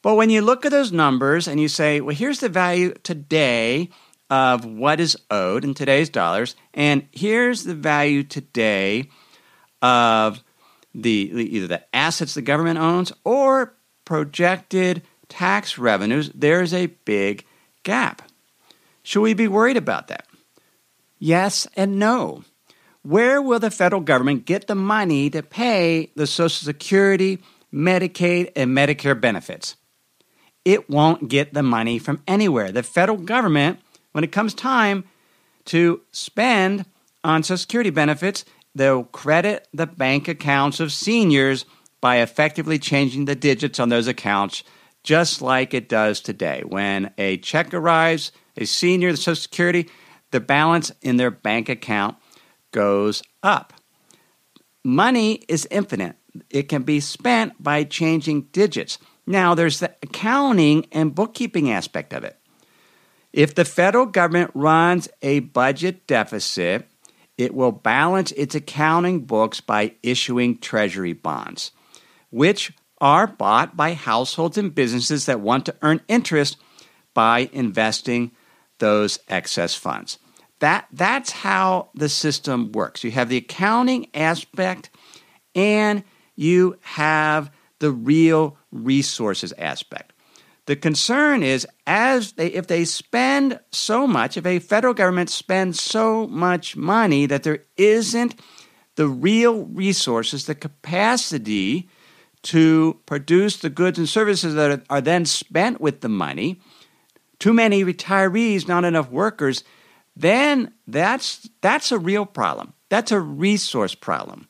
But 0.03 0.17
when 0.17 0.31
you 0.31 0.43
look 0.43 0.67
at 0.67 0.73
those 0.73 0.93
numbers 0.93 1.47
and 1.47 1.61
you 1.61 1.69
say, 1.69 2.01
well, 2.01 2.15
here's 2.15 2.41
the 2.41 2.49
value 2.49 2.93
today 3.03 3.89
of 4.33 4.65
what 4.65 4.99
is 4.99 5.15
owed 5.31 5.63
in 5.63 5.75
today's 5.75 6.09
dollars, 6.09 6.57
and 6.73 7.07
here's 7.13 7.65
the 7.65 7.75
value 7.75 8.23
today 8.23 9.11
of 9.83 10.43
the 10.95 11.11
either 11.11 11.67
the 11.67 11.83
assets 11.95 12.33
the 12.33 12.41
government 12.41 12.79
owns 12.79 13.13
or 13.25 13.75
projected 14.07 15.03
tax 15.29 15.77
revenues, 15.77 16.31
there's 16.35 16.73
a 16.73 16.87
big 16.87 17.45
gap. 17.83 18.23
Should 19.03 19.21
we 19.21 19.35
be 19.35 19.49
worried 19.49 19.77
about 19.77 20.09
that? 20.09 20.27
Yes 21.19 21.69
and 21.77 21.99
no. 21.99 22.43
Where 23.03 23.43
will 23.43 23.59
the 23.59 23.71
federal 23.71 24.01
government 24.01 24.47
get 24.47 24.67
the 24.67 24.75
money 24.75 25.29
to 25.29 25.43
pay 25.43 26.11
the 26.17 26.27
Social 26.27 26.65
Security, 26.65 27.39
Medicaid, 27.71 28.51
and 28.57 28.71
Medicare 28.71 29.21
benefits? 29.21 29.77
It 30.65 30.89
won't 30.89 31.29
get 31.29 31.53
the 31.53 31.63
money 31.63 31.99
from 31.99 32.23
anywhere. 32.27 32.73
The 32.73 32.83
federal 32.83 33.19
government, 33.19 33.81
when 34.13 34.25
it 34.25 34.33
comes 34.33 34.55
time 34.55 35.05
to 35.67 36.01
spend 36.13 36.87
on 37.25 37.43
Social 37.43 37.59
Security 37.59 37.91
benefits, 37.91 38.45
they'll 38.75 39.05
credit 39.05 39.69
the 39.73 39.87
bank 39.87 40.29
accounts 40.29 40.81
of 40.81 40.93
seniors 40.93 41.65
by 42.01 42.17
effectively 42.17 42.79
changing 42.79 43.27
the 43.27 43.35
digits 43.35 43.79
on 43.79 43.89
those 43.89 44.09
accounts, 44.09 44.65
just 45.03 45.41
like 45.41 45.75
it 45.75 45.89
does 45.89 46.21
today. 46.21 46.63
When 46.67 47.13
a 47.17 47.37
check 47.39 47.73
arrives, 47.73 48.33
a 48.57 48.65
senior, 48.65 49.13
the 49.13 49.17
Social 49.17 49.37
Security, 49.37 49.89
the 50.31 50.41
balance 50.41 50.91
in 51.03 51.17
their 51.17 51.31
bank 51.31 51.69
account 51.69 52.17
goes 52.73 53.23
up. 53.43 53.73
Money 54.85 55.45
is 55.49 55.69
infinite. 55.71 56.17
It 56.51 56.65
can 56.65 56.83
be 56.83 56.99
spent 56.99 57.63
by 57.63 57.85
changing 57.85 58.43
digits. 58.53 58.99
Now, 59.27 59.55
there's 59.55 59.79
the 59.79 59.95
accounting 60.03 60.87
and 60.91 61.15
bookkeeping 61.15 61.71
aspect 61.71 62.13
of 62.13 62.25
it. 62.25 62.39
If 63.33 63.55
the 63.55 63.65
federal 63.65 64.07
government 64.07 64.51
runs 64.55 65.09
a 65.23 65.41
budget 65.41 66.07
deficit, 66.07 66.89
it 67.39 67.55
will 67.55 67.73
balance 67.73 68.33
its 68.33 68.55
accounting 68.55 69.21
books 69.21 69.61
by 69.61 69.95
issuing 70.03 70.59
treasury 70.59 71.15
bonds, 71.15 71.73
which 72.31 72.73
are 73.01 73.27
bought 73.27 73.77
by 73.77 73.95
households 73.95 74.59
and 74.59 74.75
businesses 74.75 75.27
that 75.27 75.41
want 75.41 75.67
to 75.67 75.75
earn 75.83 76.01
interest 76.09 76.57
by 77.15 77.51
investing 77.53 78.33
those 78.79 79.19
excess 79.29 79.75
funds. 79.75 80.19
That, 80.61 80.87
that's 80.93 81.33
how 81.33 81.89
the 81.95 82.09
system 82.09 82.71
works. 82.71 83.03
You 83.03 83.11
have 83.13 83.29
the 83.29 83.39
accounting 83.39 84.09
aspect 84.15 84.91
and 85.55 86.05
you 86.37 86.79
have 86.83 87.51
the 87.81 87.91
real 87.91 88.57
resources 88.71 89.53
aspect. 89.59 90.13
The 90.67 90.77
concern 90.77 91.43
is 91.43 91.67
as 91.87 92.33
they 92.33 92.49
if 92.49 92.67
they 92.67 92.85
spend 92.85 93.59
so 93.71 94.07
much, 94.07 94.37
if 94.37 94.47
a 94.47 94.59
federal 94.59 94.95
government 94.95 95.31
spends 95.31 95.83
so 95.83 96.27
much 96.29 96.77
money 96.77 97.27
that 97.27 97.43
there 97.43 97.65
isn't 97.77 98.35
the 98.97 99.09
real 99.09 99.65
resources, 99.67 100.47
the 100.47 100.55
capacity 100.55 101.89
to 102.43 103.01
produce 103.07 103.59
the 103.59 103.71
goods 103.71 103.99
and 103.99 104.09
services 104.09 104.55
that 104.55 104.71
are, 104.71 104.83
are 104.91 105.01
then 105.01 105.25
spent 105.25 105.81
with 105.81 106.01
the 106.01 106.09
money, 106.09 106.61
too 107.39 107.53
many 107.53 107.85
retirees, 107.85 108.69
not 108.69 108.85
enough 108.85 109.11
workers, 109.11 109.65
then 110.15 110.73
that's 110.87 111.49
that's 111.61 111.93
a 111.93 111.99
real 111.99 112.27
problem. 112.27 112.75
That's 112.91 113.13
a 113.13 113.21
resource 113.21 113.95
problem. 113.95 114.49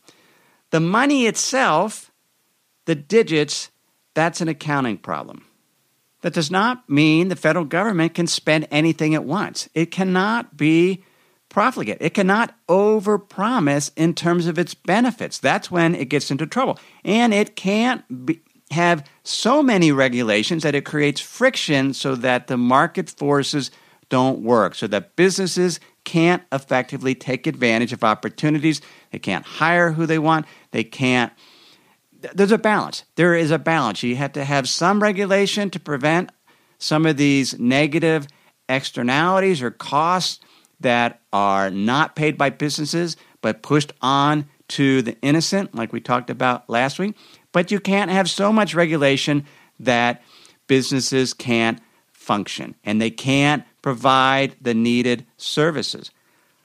The 0.71 0.81
money 0.81 1.27
itself, 1.27 2.11
the 2.87 2.95
digits, 2.95 3.71
that's 4.14 4.40
an 4.40 4.49
accounting 4.49 4.99
problem. 4.99 5.45
That 6.23 6.33
does 6.33 6.51
not 6.51 6.89
mean 6.89 7.29
the 7.29 7.37
federal 7.37 7.65
government 7.65 8.15
can 8.15 8.27
spend 8.27 8.67
anything 8.71 9.13
it 9.13 9.25
wants. 9.25 9.69
It 9.75 9.91
cannot 9.91 10.57
be 10.57 11.05
profligate. 11.49 11.99
It 12.01 12.15
cannot 12.15 12.55
overpromise 12.69 13.91
in 13.97 14.15
terms 14.15 14.47
of 14.47 14.59
its 14.59 14.73
benefits. 14.73 15.39
That's 15.39 15.71
when 15.71 15.95
it 15.95 16.07
gets 16.07 16.31
into 16.31 16.47
trouble. 16.47 16.79
And 17.05 17.35
it 17.35 17.57
can't 17.57 18.27
be, 18.27 18.41
have 18.71 19.05
so 19.23 19.63
many 19.63 19.93
regulations 19.93 20.63
that 20.63 20.75
it 20.75 20.87
creates 20.87 21.21
friction 21.21 21.93
so 21.93 22.15
that 22.15 22.47
the 22.47 22.57
market 22.57 23.11
forces 23.11 23.71
don't 24.09 24.43
work, 24.43 24.75
so 24.75 24.87
that 24.87 25.17
businesses 25.17 25.81
can't 26.05 26.43
effectively 26.53 27.15
take 27.15 27.47
advantage 27.47 27.93
of 27.93 28.05
opportunities. 28.05 28.81
They 29.11 29.19
can't 29.19 29.45
hire 29.45 29.93
who 29.93 30.07
they 30.07 30.19
want. 30.19 30.47
They 30.71 30.85
can't 30.85 31.33
there's 32.35 32.53
a 32.53 32.59
balance. 32.59 33.05
There 33.17 33.35
is 33.35 33.51
a 33.51 33.59
balance. 33.59 34.03
You 34.03 34.17
have 34.17 34.33
to 34.33 34.45
have 34.45 34.69
some 34.69 35.03
regulation 35.03 35.71
to 35.71 35.81
prevent 35.81 36.31
some 36.79 37.07
of 37.07 37.17
these 37.17 37.59
negative 37.59 38.27
externalities 38.69 39.63
or 39.63 39.71
costs 39.71 40.41
that 40.81 41.21
are 41.33 41.71
not 41.71 42.17
paid 42.17 42.37
by 42.37 42.51
businesses 42.51 43.17
but 43.41 43.63
pushed 43.63 43.93
on 44.01 44.47
to 44.69 45.03
the 45.03 45.21
innocent, 45.21 45.75
like 45.75 45.93
we 45.93 46.01
talked 46.01 46.31
about 46.31 46.69
last 46.71 46.99
week. 46.99 47.17
But 47.53 47.71
you 47.71 47.81
can't 47.81 48.11
have 48.11 48.31
so 48.31 48.53
much 48.53 48.75
regulation 48.75 49.45
that 49.81 50.23
businesses 50.67 51.35
can't 51.35 51.81
function 52.13 52.75
and 52.85 53.01
they 53.01 53.11
can't 53.11 53.65
provide 53.83 54.57
the 54.61 54.75
needed 54.75 55.27
services. 55.37 56.11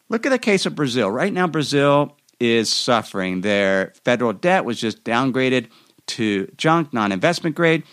Look 0.09 0.25
at 0.25 0.29
the 0.29 0.39
case 0.39 0.65
of 0.65 0.75
Brazil. 0.75 1.11
Right 1.11 1.33
now, 1.33 1.47
Brazil 1.47 2.16
is 2.39 2.71
suffering. 2.71 3.41
Their 3.41 3.93
federal 4.03 4.33
debt 4.33 4.65
was 4.65 4.79
just 4.79 5.03
downgraded 5.03 5.69
to 6.07 6.47
junk, 6.57 6.93
non 6.93 7.11
investment 7.11 7.55
grade. 7.55 7.83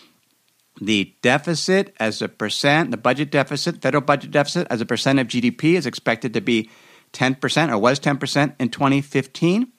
The 0.81 1.13
deficit 1.21 1.95
as 1.99 2.21
a 2.21 2.27
percent, 2.27 2.91
the 2.91 2.97
budget 2.97 3.31
deficit, 3.31 3.81
federal 3.81 4.01
budget 4.01 4.31
deficit 4.31 4.67
as 4.69 4.81
a 4.81 4.85
percent 4.85 5.19
of 5.19 5.27
GDP 5.27 5.75
is 5.75 5.85
expected 5.85 6.33
to 6.33 6.41
be 6.41 6.69
10% 7.13 7.71
or 7.71 7.77
was 7.77 7.99
10% 7.99 8.55
in 8.59 8.69
2015. 8.69 9.71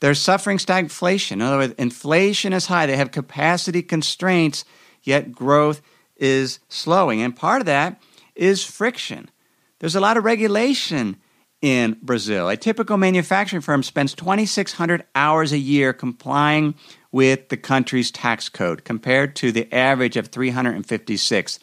They're 0.00 0.14
suffering 0.14 0.58
stagflation. 0.58 1.32
In 1.32 1.42
other 1.42 1.58
words, 1.58 1.74
inflation 1.78 2.52
is 2.52 2.66
high. 2.66 2.86
They 2.86 2.96
have 2.96 3.10
capacity 3.10 3.82
constraints, 3.82 4.64
yet 5.02 5.32
growth 5.32 5.80
is 6.16 6.58
slowing. 6.68 7.22
And 7.22 7.34
part 7.34 7.62
of 7.62 7.66
that 7.66 8.02
is 8.34 8.64
friction. 8.64 9.30
There's 9.78 9.96
a 9.96 10.00
lot 10.00 10.16
of 10.16 10.24
regulation 10.24 11.16
in 11.62 11.96
Brazil. 12.02 12.48
A 12.48 12.56
typical 12.56 12.96
manufacturing 12.96 13.62
firm 13.62 13.82
spends 13.84 14.14
2,600 14.14 15.04
hours 15.14 15.52
a 15.52 15.58
year 15.58 15.92
complying 15.92 16.74
with 17.12 17.48
the 17.48 17.56
country's 17.56 18.10
tax 18.10 18.48
code, 18.48 18.84
compared 18.84 19.36
to 19.36 19.52
the 19.52 19.72
average 19.72 20.16
of 20.16 20.28
356 20.28 21.58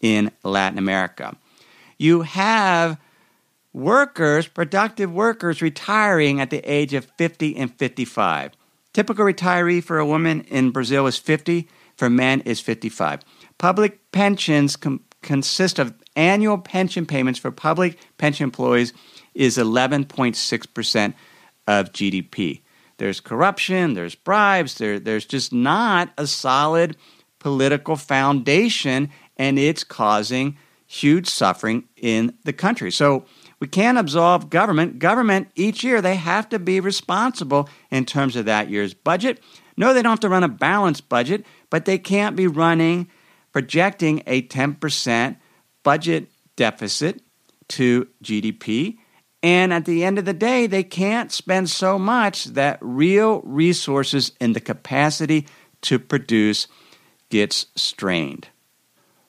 in 0.00 0.30
Latin 0.44 0.78
America. 0.78 1.36
You 1.96 2.22
have 2.22 2.98
workers, 3.72 4.46
productive 4.46 5.12
workers, 5.12 5.62
retiring 5.62 6.40
at 6.40 6.50
the 6.50 6.60
age 6.60 6.94
of 6.94 7.06
50 7.16 7.56
and 7.56 7.74
55. 7.74 8.52
Typical 8.92 9.24
retiree 9.24 9.82
for 9.82 9.98
a 9.98 10.06
woman 10.06 10.42
in 10.42 10.70
Brazil 10.70 11.06
is 11.06 11.16
50, 11.16 11.68
for 11.96 12.10
men 12.10 12.40
is 12.42 12.60
55. 12.60 13.20
Public 13.56 14.10
pensions 14.12 14.76
com- 14.76 15.00
consist 15.22 15.78
of 15.78 15.94
annual 16.16 16.58
pension 16.58 17.06
payments 17.06 17.38
for 17.38 17.50
public 17.50 17.98
pension 18.18 18.44
employees 18.44 18.92
is 19.34 19.56
11.6% 19.56 21.14
of 21.66 21.92
GDP. 21.92 22.62
There's 22.96 23.20
corruption, 23.20 23.94
there's 23.94 24.14
bribes, 24.14 24.74
there, 24.78 24.98
there's 24.98 25.24
just 25.24 25.52
not 25.52 26.10
a 26.18 26.26
solid 26.26 26.96
political 27.38 27.96
foundation, 27.96 29.10
and 29.36 29.58
it's 29.58 29.84
causing 29.84 30.58
huge 30.86 31.28
suffering 31.28 31.84
in 31.96 32.36
the 32.44 32.52
country. 32.52 32.90
So 32.90 33.24
we 33.60 33.68
can't 33.68 33.98
absolve 33.98 34.50
government. 34.50 34.98
Government, 34.98 35.48
each 35.54 35.84
year, 35.84 36.00
they 36.00 36.16
have 36.16 36.48
to 36.48 36.58
be 36.58 36.80
responsible 36.80 37.68
in 37.90 38.04
terms 38.04 38.36
of 38.36 38.46
that 38.46 38.70
year's 38.70 38.94
budget. 38.94 39.40
No, 39.76 39.94
they 39.94 40.02
don't 40.02 40.10
have 40.10 40.20
to 40.20 40.28
run 40.28 40.44
a 40.44 40.48
balanced 40.48 41.08
budget, 41.08 41.44
but 41.70 41.84
they 41.84 41.98
can't 41.98 42.34
be 42.34 42.46
running, 42.46 43.08
projecting 43.52 44.22
a 44.26 44.42
10% 44.42 45.36
budget 45.84 46.30
deficit 46.56 47.22
to 47.68 48.08
GDP. 48.24 48.98
And 49.42 49.72
at 49.72 49.84
the 49.84 50.04
end 50.04 50.18
of 50.18 50.24
the 50.24 50.32
day, 50.32 50.66
they 50.66 50.82
can't 50.82 51.30
spend 51.30 51.70
so 51.70 51.98
much 51.98 52.46
that 52.46 52.78
real 52.80 53.40
resources 53.42 54.32
and 54.40 54.54
the 54.54 54.60
capacity 54.60 55.46
to 55.82 55.98
produce 55.98 56.66
gets 57.30 57.66
strained. 57.76 58.48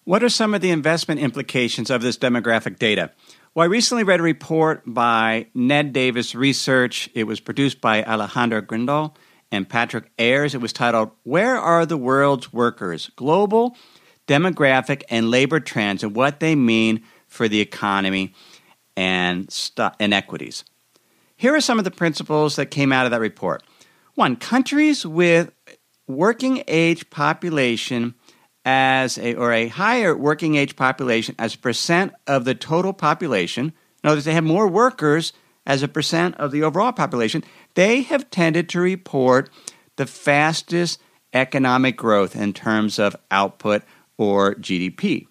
What 0.05 0.23
are 0.23 0.29
some 0.29 0.55
of 0.55 0.61
the 0.61 0.71
investment 0.71 1.19
implications 1.19 1.91
of 1.91 2.01
this 2.01 2.17
demographic 2.17 2.79
data? 2.79 3.11
Well, 3.53 3.65
I 3.65 3.67
recently 3.67 4.03
read 4.03 4.19
a 4.19 4.23
report 4.23 4.81
by 4.85 5.47
Ned 5.53 5.93
Davis 5.93 6.33
Research. 6.33 7.09
It 7.13 7.25
was 7.25 7.39
produced 7.39 7.81
by 7.81 8.01
Alejandra 8.01 8.63
Grindal 8.63 9.15
and 9.51 9.69
Patrick 9.69 10.11
Ayers. 10.17 10.55
It 10.55 10.61
was 10.61 10.73
titled, 10.73 11.11
Where 11.23 11.57
Are 11.57 11.85
the 11.85 11.97
World's 11.97 12.51
Workers? 12.51 13.11
Global, 13.15 13.75
Demographic, 14.27 15.03
and 15.09 15.29
Labor 15.29 15.59
Trends 15.59 16.03
and 16.03 16.15
What 16.15 16.39
They 16.39 16.55
Mean 16.55 17.03
for 17.27 17.47
the 17.47 17.59
Economy 17.59 18.33
and 18.99 19.49
st- 19.49 19.93
Inequities. 19.97 20.65
Here 21.37 21.55
are 21.55 21.61
some 21.61 21.77
of 21.77 21.85
the 21.85 21.91
principles 21.91 22.57
that 22.57 22.65
came 22.65 22.91
out 22.91 23.05
of 23.05 23.11
that 23.11 23.21
report. 23.21 23.63
One, 24.15 24.35
countries 24.35 25.05
with 25.05 25.51
working 26.05 26.63
age 26.67 27.09
population 27.09 28.13
as 28.65 29.17
a 29.17 29.35
or 29.35 29.53
a 29.53 29.69
higher 29.69 30.17
working 30.17 30.55
age 30.55 30.75
population 30.75 31.33
as 31.39 31.55
a 31.55 31.59
percent 31.59 32.11
of 32.27 32.43
the 32.43 32.53
total 32.53 32.91
population. 32.91 33.71
In 34.03 34.09
other 34.09 34.17
words, 34.17 34.25
they 34.25 34.33
have 34.33 34.43
more 34.43 34.67
workers 34.67 35.31
as 35.65 35.81
a 35.81 35.87
percent 35.87 36.35
of 36.35 36.51
the 36.51 36.63
overall 36.63 36.91
population. 36.91 37.41
They 37.75 38.01
have 38.01 38.29
tended 38.29 38.67
to 38.69 38.81
report 38.81 39.49
the 39.95 40.05
fastest 40.05 40.99
economic 41.31 41.95
growth 41.95 42.35
in 42.35 42.51
terms 42.51 42.99
of 42.99 43.15
output 43.31 43.83
or 44.17 44.55
GDP. 44.55 45.27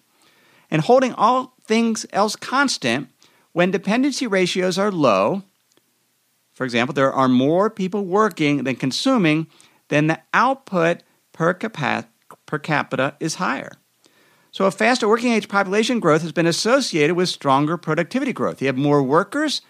And 0.71 0.81
holding 0.81 1.13
all 1.13 1.53
things 1.65 2.07
else 2.11 2.35
constant, 2.35 3.09
when 3.53 3.71
dependency 3.71 4.27
ratios 4.27 4.77
are 4.77 4.91
low, 4.91 5.43
for 6.53 6.65
example, 6.65 6.93
there 6.93 7.13
are 7.13 7.29
more 7.29 7.69
people 7.69 8.05
working 8.05 8.63
than 8.63 8.75
consuming, 8.75 9.47
then 9.87 10.07
the 10.07 10.19
output 10.33 11.03
per, 11.31 11.53
capa- 11.53 12.09
per 12.45 12.59
capita 12.59 13.15
is 13.19 13.35
higher. 13.35 13.71
So, 14.51 14.65
a 14.65 14.71
faster 14.71 15.07
working 15.07 15.31
age 15.31 15.47
population 15.47 15.99
growth 15.99 16.21
has 16.23 16.31
been 16.31 16.47
associated 16.47 17.15
with 17.15 17.29
stronger 17.29 17.77
productivity 17.77 18.33
growth. 18.33 18.61
You 18.61 18.67
have 18.67 18.77
more 18.77 19.03
workers, 19.03 19.61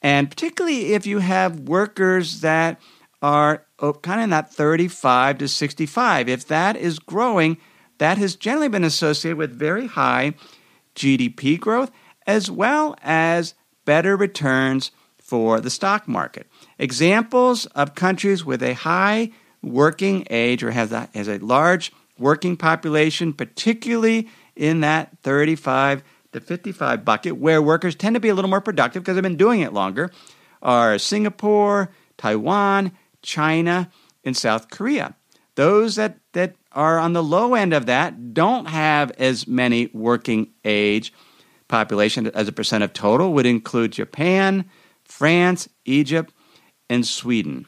and 0.00 0.30
particularly 0.30 0.94
if 0.94 1.04
you 1.04 1.18
have 1.18 1.60
workers 1.60 2.40
that 2.40 2.80
are 3.20 3.66
oh, 3.80 3.94
kind 3.94 4.20
of 4.20 4.24
in 4.24 4.30
that 4.30 4.52
35 4.52 5.38
to 5.38 5.48
65, 5.48 6.28
if 6.28 6.46
that 6.46 6.76
is 6.76 6.98
growing, 6.98 7.58
that 7.98 8.18
has 8.18 8.36
generally 8.36 8.68
been 8.68 8.84
associated 8.84 9.36
with 9.36 9.58
very 9.58 9.88
high 9.88 10.34
GDP 10.94 11.58
growth 11.58 11.90
as 12.26 12.50
well 12.50 12.96
as 13.02 13.54
better 13.84 14.16
returns 14.16 14.90
for 15.18 15.60
the 15.60 15.70
stock 15.70 16.06
market. 16.06 16.46
Examples 16.78 17.66
of 17.66 17.94
countries 17.94 18.44
with 18.44 18.62
a 18.62 18.74
high 18.74 19.30
working 19.62 20.26
age 20.30 20.62
or 20.62 20.70
has 20.70 20.92
a, 20.92 21.08
has 21.14 21.28
a 21.28 21.38
large 21.38 21.92
working 22.18 22.56
population, 22.56 23.32
particularly 23.32 24.28
in 24.54 24.80
that 24.80 25.16
35 25.22 26.02
to 26.32 26.40
55 26.40 27.04
bucket, 27.04 27.36
where 27.36 27.62
workers 27.62 27.94
tend 27.94 28.14
to 28.14 28.20
be 28.20 28.28
a 28.28 28.34
little 28.34 28.50
more 28.50 28.60
productive 28.60 29.02
because 29.02 29.16
they've 29.16 29.22
been 29.22 29.36
doing 29.36 29.60
it 29.60 29.72
longer, 29.72 30.10
are 30.62 30.98
Singapore, 30.98 31.90
Taiwan, 32.16 32.92
China, 33.22 33.90
and 34.24 34.36
South 34.36 34.70
Korea. 34.70 35.14
Those 35.54 35.96
that, 35.96 36.18
that 36.32 36.56
are 36.72 36.98
on 36.98 37.12
the 37.12 37.22
low 37.22 37.54
end 37.54 37.72
of 37.72 37.86
that 37.86 38.34
don't 38.34 38.66
have 38.66 39.10
as 39.12 39.46
many 39.46 39.88
working 39.92 40.50
age 40.64 41.12
population 41.68 42.26
as 42.28 42.48
a 42.48 42.52
percent 42.52 42.84
of 42.84 42.92
total 42.92 43.32
would 43.32 43.46
include 43.46 43.92
Japan, 43.92 44.64
France, 45.04 45.68
Egypt, 45.84 46.32
and 46.88 47.06
Sweden. 47.06 47.66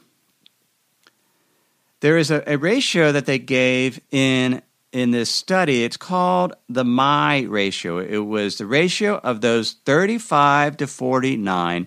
There 2.01 2.19
is 2.19 2.31
a, 2.31 2.43
a 2.47 2.57
ratio 2.57 3.13
that 3.13 3.27
they 3.27 3.39
gave 3.39 4.01
in 4.11 4.63
in 4.93 5.11
this 5.11 5.31
study. 5.31 5.85
It's 5.85 5.97
called 5.97 6.55
the 6.69 6.85
MI 6.85 7.47
ratio. 7.47 7.99
It 7.99 8.19
was 8.19 8.59
the 8.59 8.67
ratio 8.67 9.17
of 9.19 9.41
those 9.41 9.73
35 9.85 10.77
to 10.79 10.87
49 10.87 11.87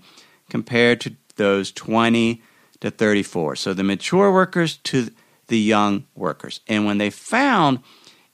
compared 0.50 1.02
to 1.02 1.16
those 1.36 1.72
20 1.72 2.42
to 2.82 2.92
34. 2.92 3.56
So 3.56 3.74
the 3.74 3.84
mature 3.84 4.32
workers 4.32 4.78
to 4.78 5.10
the 5.48 5.60
young 5.60 6.06
workers. 6.16 6.60
And 6.68 6.86
when 6.86 6.98
they 6.98 7.10
found 7.10 7.80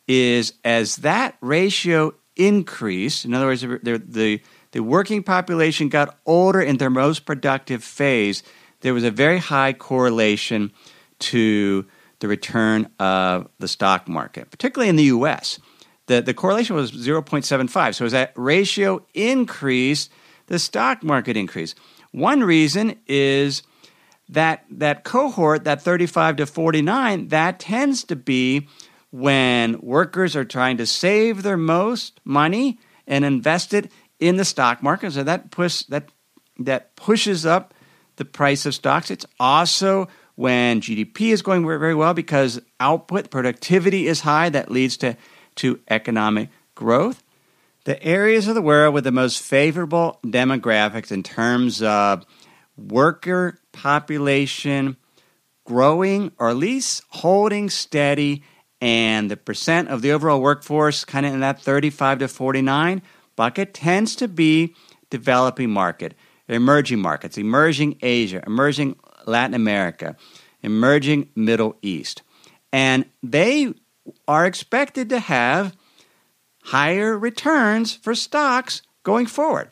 is 0.08 0.54
as 0.64 0.98
that 0.98 1.38
ratio 1.42 2.14
increased, 2.36 3.26
in 3.26 3.34
other 3.34 3.46
words, 3.46 3.62
the, 3.62 4.42
the, 4.72 4.80
working 4.80 5.24
population 5.24 5.90
got 5.90 6.18
older 6.26 6.62
in 6.62 6.78
their 6.78 6.90
most 6.90 7.26
productive 7.26 7.84
phase, 7.84 8.44
there 8.82 8.94
was 8.94 9.04
a 9.04 9.12
very 9.12 9.40
high 9.40 9.74
correlation 9.74 10.72
to 11.20 11.86
the 12.20 12.28
return 12.28 12.90
of 13.00 13.48
the 13.60 13.68
stock 13.68 14.08
market, 14.08 14.52
particularly 14.52 14.90
in 14.90 14.96
the 14.96 15.04
US. 15.04 15.60
The, 16.08 16.22
the 16.22 16.34
correlation 16.34 16.76
was 16.76 16.92
0.75. 16.92 17.96
So 17.96 18.06
as 18.06 18.12
that 18.12 18.34
ratio 18.36 19.06
increased, 19.14 20.12
the 20.48 20.60
stock 20.60 21.04
market 21.04 21.36
increased. 21.36 21.78
One 22.12 22.44
reason 22.44 22.96
is 23.08 23.64
that 24.30 24.66
that 24.70 25.04
cohort, 25.04 25.64
that 25.66 25.82
35 25.82 26.38
to 26.38 26.46
49, 26.46 27.28
that 27.30 27.60
tends 27.60 28.04
to 28.06 28.16
be 28.16 28.68
when 29.16 29.80
workers 29.80 30.36
are 30.36 30.44
trying 30.44 30.76
to 30.76 30.86
save 30.86 31.42
their 31.42 31.56
most 31.56 32.20
money 32.26 32.78
and 33.08 33.24
invest 33.24 33.74
it 33.74 33.90
in 34.20 34.36
the 34.36 34.44
stock 34.44 34.84
market. 34.84 35.14
So 35.14 35.24
that 35.24 35.52
push 35.52 35.84
that 35.84 36.10
that 36.60 36.98
pushes 36.98 37.46
up 37.46 37.74
the 38.18 38.26
price 38.26 38.66
of 38.66 38.76
stocks. 38.76 39.10
It's 39.10 39.26
also 39.40 40.10
when 40.36 40.82
GDP 40.82 41.32
is 41.32 41.42
going 41.42 41.66
very 41.66 41.96
well 41.96 42.14
because 42.14 42.62
output 42.82 43.30
productivity 43.30 44.06
is 44.08 44.20
high 44.20 44.50
that 44.50 44.70
leads 44.70 44.98
to 44.98 45.16
to 45.56 45.80
economic 45.90 46.50
growth. 46.76 47.24
The 47.86 48.02
areas 48.04 48.50
of 48.50 48.56
the 48.56 48.62
world 48.62 48.94
with 48.94 49.06
the 49.06 49.14
most 49.14 49.42
favorable 49.42 50.20
demographics 50.26 51.10
in 51.10 51.24
terms 51.24 51.82
of 51.82 52.26
worker 52.76 53.60
population 53.72 54.98
growing 55.64 56.34
or 56.38 56.50
at 56.50 56.58
least 56.58 57.04
holding 57.12 57.70
steady 57.70 58.44
and 58.82 59.32
the 59.32 59.38
percent 59.38 59.90
of 59.90 60.02
the 60.02 60.12
overall 60.12 60.42
workforce 60.42 61.06
kind 61.06 61.26
of 61.26 61.34
in 61.34 61.40
that 61.40 61.62
35 61.62 62.20
to 62.20 62.28
49 62.28 63.02
bucket 63.36 63.74
tends 63.74 64.16
to 64.16 64.28
be 64.28 64.76
developing 65.10 65.70
market 65.70 66.14
emerging 66.48 67.00
markets 67.00 67.38
emerging 67.38 67.98
asia 68.02 68.44
emerging 68.46 68.96
latin 69.26 69.54
america 69.54 70.16
emerging 70.62 71.30
middle 71.36 71.76
east 71.82 72.22
and 72.72 73.06
they 73.24 73.74
are 74.28 74.46
expected 74.46 75.10
to 75.10 75.20
have 75.20 75.76
higher 76.64 77.18
returns 77.18 77.94
for 77.94 78.14
stocks 78.14 78.82
going 79.04 79.26
forward 79.26 79.70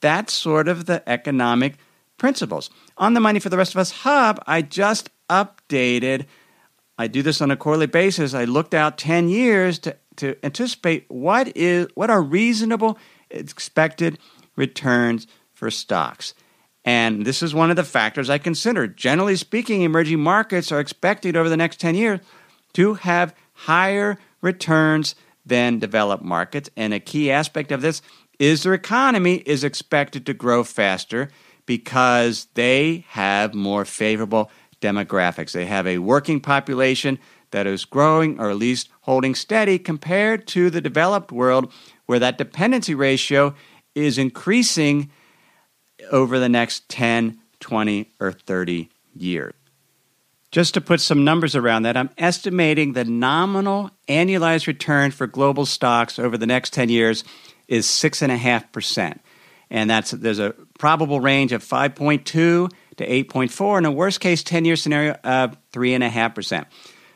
that's 0.00 0.32
sort 0.32 0.68
of 0.68 0.86
the 0.86 1.06
economic 1.08 1.76
principles. 2.18 2.68
On 2.96 3.14
the 3.14 3.20
Money 3.20 3.40
for 3.40 3.48
the 3.48 3.56
Rest 3.56 3.74
of 3.74 3.78
Us 3.78 3.92
Hub, 4.02 4.42
I 4.46 4.60
just 4.62 5.10
updated. 5.30 6.26
I 6.98 7.06
do 7.06 7.22
this 7.22 7.40
on 7.40 7.50
a 7.52 7.56
quarterly 7.56 7.86
basis. 7.86 8.34
I 8.34 8.44
looked 8.44 8.74
out 8.74 8.98
10 8.98 9.28
years 9.28 9.78
to, 9.80 9.96
to 10.16 10.36
anticipate 10.44 11.04
what 11.08 11.56
is 11.56 11.86
what 11.94 12.10
are 12.10 12.20
reasonable 12.20 12.98
expected 13.30 14.18
returns 14.56 15.28
for 15.52 15.70
stocks. 15.70 16.34
And 16.84 17.24
this 17.24 17.42
is 17.42 17.54
one 17.54 17.70
of 17.70 17.76
the 17.76 17.84
factors 17.84 18.28
I 18.28 18.38
consider. 18.38 18.86
Generally 18.86 19.36
speaking, 19.36 19.82
emerging 19.82 20.20
markets 20.20 20.72
are 20.72 20.80
expected 20.80 21.36
over 21.36 21.48
the 21.48 21.56
next 21.56 21.78
10 21.80 21.94
years 21.94 22.20
to 22.72 22.94
have 22.94 23.34
higher 23.52 24.18
returns 24.40 25.14
than 25.44 25.78
developed 25.78 26.24
markets. 26.24 26.70
And 26.76 26.92
a 26.92 27.00
key 27.00 27.30
aspect 27.30 27.70
of 27.72 27.82
this 27.82 28.02
is 28.38 28.62
their 28.62 28.74
economy 28.74 29.36
is 29.46 29.64
expected 29.64 30.26
to 30.26 30.34
grow 30.34 30.64
faster 30.64 31.28
because 31.66 32.46
they 32.54 33.04
have 33.08 33.54
more 33.54 33.84
favorable 33.84 34.50
demographics. 34.80 35.52
They 35.52 35.66
have 35.66 35.86
a 35.86 35.98
working 35.98 36.40
population 36.40 37.18
that 37.50 37.66
is 37.66 37.84
growing 37.84 38.38
or 38.38 38.50
at 38.50 38.56
least 38.56 38.88
holding 39.02 39.34
steady 39.34 39.78
compared 39.78 40.46
to 40.48 40.70
the 40.70 40.80
developed 40.80 41.32
world 41.32 41.72
where 42.06 42.18
that 42.18 42.38
dependency 42.38 42.94
ratio 42.94 43.54
is 43.94 44.18
increasing 44.18 45.10
over 46.10 46.38
the 46.38 46.48
next 46.48 46.88
10, 46.88 47.38
20, 47.60 48.12
or 48.20 48.32
30 48.32 48.88
years. 49.14 49.54
Just 50.50 50.74
to 50.74 50.80
put 50.80 51.00
some 51.00 51.24
numbers 51.24 51.54
around 51.54 51.82
that, 51.82 51.96
I'm 51.96 52.08
estimating 52.16 52.94
the 52.94 53.04
nominal 53.04 53.90
annualized 54.08 54.66
return 54.66 55.10
for 55.10 55.26
global 55.26 55.66
stocks 55.66 56.18
over 56.18 56.38
the 56.38 56.46
next 56.46 56.72
10 56.72 56.88
years 56.88 57.22
is 57.66 57.86
6.5% 57.86 59.18
and 59.70 59.88
that's 59.88 60.10
there's 60.12 60.38
a 60.38 60.54
probable 60.78 61.20
range 61.20 61.52
of 61.52 61.62
5.2 61.62 62.70
to 62.98 63.06
8.4, 63.06 63.78
and 63.78 63.86
a 63.86 63.90
worst 63.90 64.20
case 64.20 64.42
10 64.42 64.64
year 64.64 64.76
scenario 64.76 65.12
of 65.24 65.56
3.5%. 65.72 66.66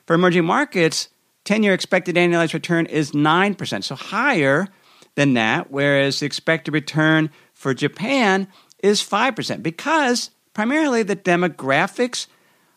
For 0.06 0.14
emerging 0.14 0.44
markets, 0.44 1.08
10 1.44 1.62
year 1.62 1.74
expected 1.74 2.16
annualized 2.16 2.54
return 2.54 2.86
is 2.86 3.12
9%, 3.12 3.84
so 3.84 3.94
higher 3.94 4.68
than 5.14 5.34
that, 5.34 5.70
whereas 5.70 6.20
the 6.20 6.26
expected 6.26 6.72
return 6.72 7.30
for 7.52 7.74
Japan 7.74 8.48
is 8.82 9.02
5% 9.02 9.62
because 9.62 10.30
primarily 10.54 11.02
the 11.02 11.16
demographics 11.16 12.26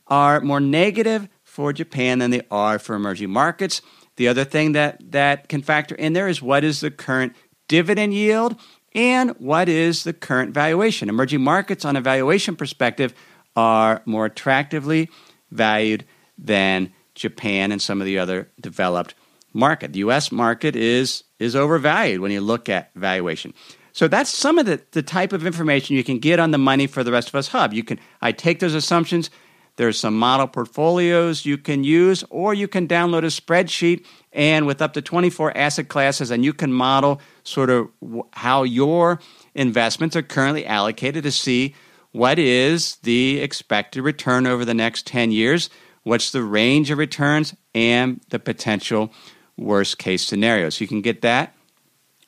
are 0.08 0.42
more 0.42 0.60
negative 0.60 1.28
for 1.44 1.74
Japan 1.74 2.20
than 2.20 2.32
they 2.32 2.42
are 2.52 2.78
for 2.78 2.96
emerging 2.96 3.30
markets. 3.30 3.82
The 4.18 4.28
other 4.28 4.44
thing 4.44 4.74
that, 4.74 5.12
that 5.12 5.50
can 5.50 5.62
factor 5.62 5.96
in 5.96 6.14
there 6.14 6.28
is 6.28 6.42
what 6.42 6.64
is 6.64 6.82
the 6.82 6.92
current 6.92 7.36
dividend 7.68 8.14
yield 8.14 8.60
and 8.96 9.32
what 9.32 9.70
is 9.70 10.06
the 10.06 10.14
current 10.14 10.54
valuation. 10.54 11.10
Emerging 11.10 11.42
markets, 11.42 11.86
on 11.86 11.96
a 11.96 12.02
valuation 12.02 12.56
perspective, 12.56 13.14
are 13.56 14.02
more 14.06 14.26
attractively 14.26 15.10
valued 15.52 16.06
than 16.38 16.92
Japan 17.14 17.72
and 17.72 17.82
some 17.82 18.02
of 18.02 18.06
the 18.06 18.18
other 18.18 18.50
developed 18.60 19.14
market. 19.54 19.94
The 19.94 20.00
US 20.00 20.32
market 20.32 20.76
is 20.76 21.24
is 21.38 21.56
overvalued 21.56 22.22
when 22.22 22.32
you 22.32 22.42
look 22.42 22.70
at 22.70 22.92
valuation. 22.96 23.54
So 23.92 24.08
that's 24.08 24.30
some 24.30 24.58
of 24.58 24.66
the, 24.66 24.82
the 24.92 25.02
type 25.02 25.32
of 25.32 25.46
information 25.46 25.96
you 25.96 26.04
can 26.04 26.20
get 26.20 26.40
on 26.40 26.52
the 26.52 26.58
money 26.58 26.88
for 26.88 27.04
the 27.04 27.12
rest 27.12 27.30
of 27.30 27.36
us 27.36 27.50
hub. 27.50 27.74
You 27.74 27.84
can 27.84 28.00
I 28.22 28.32
take 28.32 28.60
those 28.60 28.74
assumptions. 28.74 29.30
There's 29.78 30.00
some 30.00 30.18
model 30.18 30.48
portfolios 30.48 31.46
you 31.46 31.58
can 31.58 31.84
use, 31.84 32.24
or 32.30 32.54
you 32.54 32.68
can 32.68 32.88
download 32.88 33.24
a 33.24 33.28
spreadsheet 33.28 34.06
and 34.32 34.66
with 34.66 34.82
up 34.82 34.94
to 34.94 35.02
24 35.02 35.58
asset 35.58 35.90
classes, 35.90 36.32
and 36.32 36.46
you 36.46 36.54
can 36.54 36.72
model 36.72 37.20
sort 37.44 37.70
of 37.70 37.90
how 38.34 38.64
your 38.64 39.20
investments 39.54 40.16
are 40.16 40.22
currently 40.22 40.66
allocated 40.66 41.24
to 41.24 41.32
see 41.32 41.76
what 42.12 42.40
is 42.40 42.96
the 42.98 43.40
expected 43.40 44.02
return 44.02 44.48
over 44.48 44.64
the 44.64 44.74
next 44.74 45.06
10 45.08 45.32
years, 45.32 45.70
what's 46.04 46.32
the 46.32 46.44
range 46.44 46.90
of 46.90 46.98
returns, 46.98 47.54
and 47.74 48.22
the 48.30 48.40
potential 48.40 49.12
worst 49.58 49.98
case 49.98 50.26
scenarios. 50.26 50.80
You 50.80 50.88
can 50.88 51.02
get 51.02 51.22
that 51.24 51.54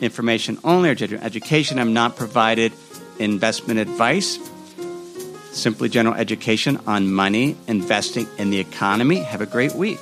information 0.00 0.58
only 0.62 0.90
or 0.90 0.94
general 0.94 1.22
education. 1.24 1.80
I'm 1.80 1.92
not 1.92 2.16
provided 2.16 2.72
investment 3.18 3.80
advice 3.80 4.38
simply 5.50 5.88
general 5.88 6.14
education 6.14 6.78
on 6.86 7.12
money, 7.12 7.56
investing 7.66 8.26
in 8.38 8.50
the 8.50 8.58
economy. 8.58 9.16
Have 9.16 9.40
a 9.40 9.46
great 9.46 9.74
week. 9.74 9.98